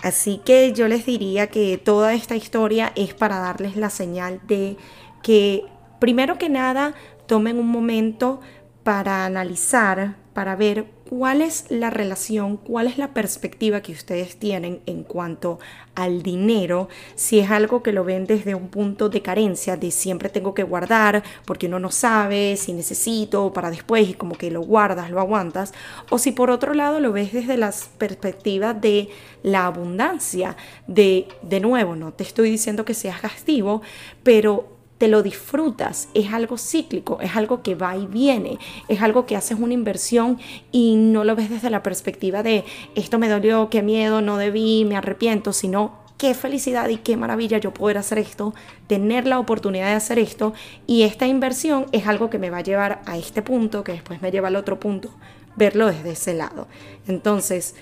Así 0.04 0.42
que 0.44 0.74
yo 0.74 0.88
les 0.88 1.06
diría 1.06 1.48
que 1.48 1.78
toda 1.78 2.14
esta 2.14 2.36
historia 2.36 2.92
es 2.96 3.14
para 3.14 3.40
darles 3.40 3.76
la 3.76 3.90
señal 3.90 4.42
de 4.48 4.78
que 5.22 5.66
primero 6.00 6.38
que 6.38 6.50
nada 6.50 6.96
tomen 7.28 7.60
un 7.60 7.68
momento 7.68 8.42
para 8.84 9.26
analizar, 9.26 10.16
para 10.34 10.56
ver 10.56 10.88
cuál 11.12 11.42
es 11.42 11.66
la 11.68 11.90
relación, 11.90 12.56
cuál 12.56 12.88
es 12.88 12.98
la 12.98 13.14
perspectiva 13.14 13.82
que 13.82 13.92
ustedes 13.92 14.38
tienen 14.38 14.80
en 14.86 15.04
cuanto 15.04 15.60
al 15.94 16.24
dinero, 16.24 16.88
si 17.16 17.40
es 17.40 17.52
algo 17.52 17.84
que 17.84 17.92
lo 17.92 18.06
ven 18.06 18.26
desde 18.26 18.56
un 18.56 18.70
punto 18.70 19.10
de 19.10 19.22
carencia, 19.22 19.76
de 19.76 19.92
siempre 19.92 20.30
tengo 20.30 20.54
que 20.54 20.64
guardar 20.64 21.22
porque 21.44 21.68
uno 21.68 21.80
no 21.80 21.92
sabe 21.92 22.56
si 22.56 22.72
necesito 22.72 23.52
para 23.52 23.70
después 23.70 24.08
y 24.08 24.14
como 24.14 24.36
que 24.36 24.52
lo 24.52 24.62
guardas, 24.62 25.12
lo 25.12 25.20
aguantas, 25.20 25.74
o 26.10 26.18
si 26.18 26.32
por 26.32 26.50
otro 26.50 26.74
lado 26.74 27.02
lo 27.02 27.12
ves 27.12 27.34
desde 27.34 27.58
la 27.58 27.74
perspectiva 27.98 28.74
de 28.74 29.10
la 29.44 29.66
abundancia, 29.66 30.56
de 30.88 31.28
de 31.42 31.60
nuevo, 31.60 31.98
no 31.98 32.14
te 32.14 32.24
estoy 32.24 32.50
diciendo 32.50 32.86
que 32.86 32.94
seas 32.94 33.22
gastivo, 33.22 33.82
pero 34.24 34.81
te 35.02 35.08
lo 35.08 35.24
disfrutas, 35.24 36.10
es 36.14 36.32
algo 36.32 36.60
cíclico, 36.60 37.18
es 37.22 37.36
algo 37.36 37.64
que 37.64 37.74
va 37.74 37.98
y 37.98 38.06
viene, 38.06 38.60
es 38.88 39.02
algo 39.02 39.26
que 39.26 39.36
haces 39.36 39.58
una 39.60 39.74
inversión 39.74 40.38
y 40.72 40.96
no 40.96 41.24
lo 41.24 41.36
ves 41.36 41.50
desde 41.50 41.72
la 41.72 41.82
perspectiva 41.82 42.44
de 42.44 42.66
esto 42.94 43.18
me 43.18 43.28
dolió, 43.28 43.72
qué 43.72 43.82
miedo, 43.82 44.22
no 44.22 44.38
debí, 44.38 44.86
me 44.86 44.96
arrepiento, 44.96 45.54
sino 45.54 45.94
qué 46.20 46.36
felicidad 46.36 46.88
y 46.90 46.98
qué 46.98 47.18
maravilla 47.18 47.58
yo 47.58 47.74
poder 47.74 47.98
hacer 47.98 48.20
esto, 48.20 48.54
tener 48.86 49.26
la 49.26 49.40
oportunidad 49.40 49.88
de 49.88 49.94
hacer 49.94 50.20
esto 50.20 50.54
y 50.86 51.02
esta 51.02 51.26
inversión 51.26 51.88
es 51.94 52.06
algo 52.06 52.30
que 52.30 52.38
me 52.38 52.52
va 52.52 52.60
a 52.60 52.62
llevar 52.62 53.02
a 53.08 53.18
este 53.18 53.42
punto, 53.42 53.84
que 53.84 53.94
después 53.94 54.22
me 54.22 54.30
lleva 54.30 54.50
al 54.50 54.56
otro 54.56 54.80
punto, 54.80 55.10
verlo 55.56 55.88
desde 55.88 56.12
ese 56.12 56.36
lado. 56.36 56.68
Entonces, 57.08 57.74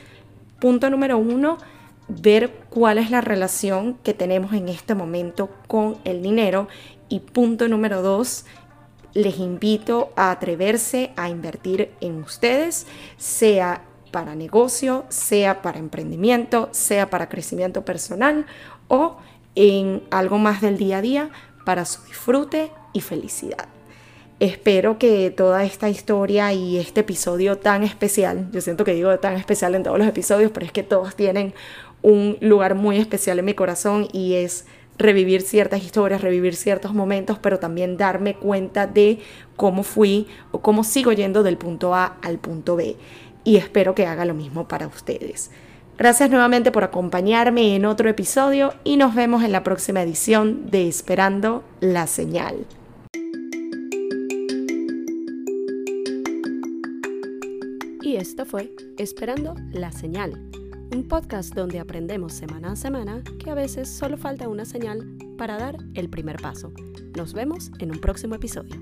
punto 0.61 0.89
número 0.89 1.17
uno, 1.17 1.57
ver 2.07 2.51
cuál 2.69 2.97
es 2.97 3.11
la 3.11 3.19
relación 3.19 3.95
que 4.03 4.13
tenemos 4.13 4.53
en 4.53 4.69
este 4.69 4.95
momento 4.95 5.49
con 5.67 5.97
el 6.05 6.21
dinero 6.21 6.69
y 7.09 7.19
punto 7.19 7.67
número 7.67 8.01
dos, 8.01 8.45
les 9.13 9.39
invito 9.39 10.11
a 10.15 10.31
atreverse 10.31 11.11
a 11.15 11.29
invertir 11.29 11.91
en 11.99 12.21
ustedes, 12.21 12.85
sea 13.17 13.83
para 14.11 14.35
negocio, 14.35 15.05
sea 15.09 15.61
para 15.61 15.79
emprendimiento, 15.79 16.69
sea 16.71 17.09
para 17.09 17.29
crecimiento 17.29 17.83
personal 17.85 18.45
o 18.87 19.17
en 19.55 20.03
algo 20.11 20.37
más 20.37 20.61
del 20.61 20.77
día 20.77 20.99
a 20.99 21.01
día 21.01 21.29
para 21.65 21.85
su 21.85 22.03
disfrute 22.03 22.71
y 22.93 23.01
felicidad. 23.01 23.67
Espero 24.39 24.97
que 24.97 25.31
toda 25.31 25.65
esta 25.65 25.89
historia 25.89 26.53
y 26.53 26.77
este 26.77 27.01
episodio 27.01 27.57
tan 27.57 27.83
especial, 27.83 28.47
yo 28.51 28.61
siento 28.61 28.85
que 28.85 28.93
digo 28.93 29.19
tan 29.19 29.33
especial 29.35 29.75
en 29.75 29.83
todos 29.83 29.99
los 29.99 30.07
episodios, 30.07 30.51
pero 30.51 30.65
es 30.65 30.71
que 30.71 30.83
todos 30.83 31.15
tienen 31.15 31.53
un 32.01 32.37
lugar 32.39 32.75
muy 32.75 32.97
especial 32.97 33.39
en 33.39 33.45
mi 33.45 33.53
corazón 33.53 34.07
y 34.13 34.35
es 34.35 34.65
revivir 34.99 35.41
ciertas 35.41 35.83
historias, 35.83 36.21
revivir 36.21 36.55
ciertos 36.55 36.93
momentos, 36.93 37.39
pero 37.39 37.57
también 37.57 37.97
darme 37.97 38.35
cuenta 38.35 38.85
de 38.85 39.19
cómo 39.55 39.81
fui 39.83 40.27
o 40.51 40.59
cómo 40.59 40.83
sigo 40.83 41.11
yendo 41.13 41.41
del 41.41 41.57
punto 41.57 41.95
A 41.95 42.17
al 42.21 42.37
punto 42.37 42.75
B. 42.75 42.97
Y 43.43 43.55
espero 43.55 43.95
que 43.95 44.05
haga 44.05 44.25
lo 44.25 44.35
mismo 44.35 44.67
para 44.67 44.85
ustedes. 44.85 45.49
Gracias 45.97 46.29
nuevamente 46.29 46.71
por 46.71 46.83
acompañarme 46.83 47.75
en 47.75 47.85
otro 47.85 48.09
episodio 48.09 48.73
y 48.83 48.97
nos 48.97 49.15
vemos 49.15 49.43
en 49.43 49.51
la 49.51 49.63
próxima 49.63 50.01
edición 50.01 50.69
de 50.69 50.87
Esperando 50.87 51.63
la 51.79 52.05
Señal. 52.07 52.65
Y 58.01 58.15
esto 58.15 58.45
fue 58.45 58.71
Esperando 58.97 59.55
la 59.71 59.91
Señal 59.91 60.58
un 60.91 61.07
podcast 61.07 61.53
donde 61.53 61.79
aprendemos 61.79 62.33
semana 62.33 62.71
a 62.71 62.75
semana 62.75 63.23
que 63.39 63.49
a 63.49 63.55
veces 63.55 63.89
solo 63.89 64.17
falta 64.17 64.47
una 64.47 64.65
señal 64.65 65.05
para 65.37 65.57
dar 65.57 65.77
el 65.93 66.09
primer 66.09 66.37
paso. 66.37 66.71
Nos 67.15 67.33
vemos 67.33 67.71
en 67.79 67.91
un 67.91 67.99
próximo 67.99 68.35
episodio. 68.35 68.75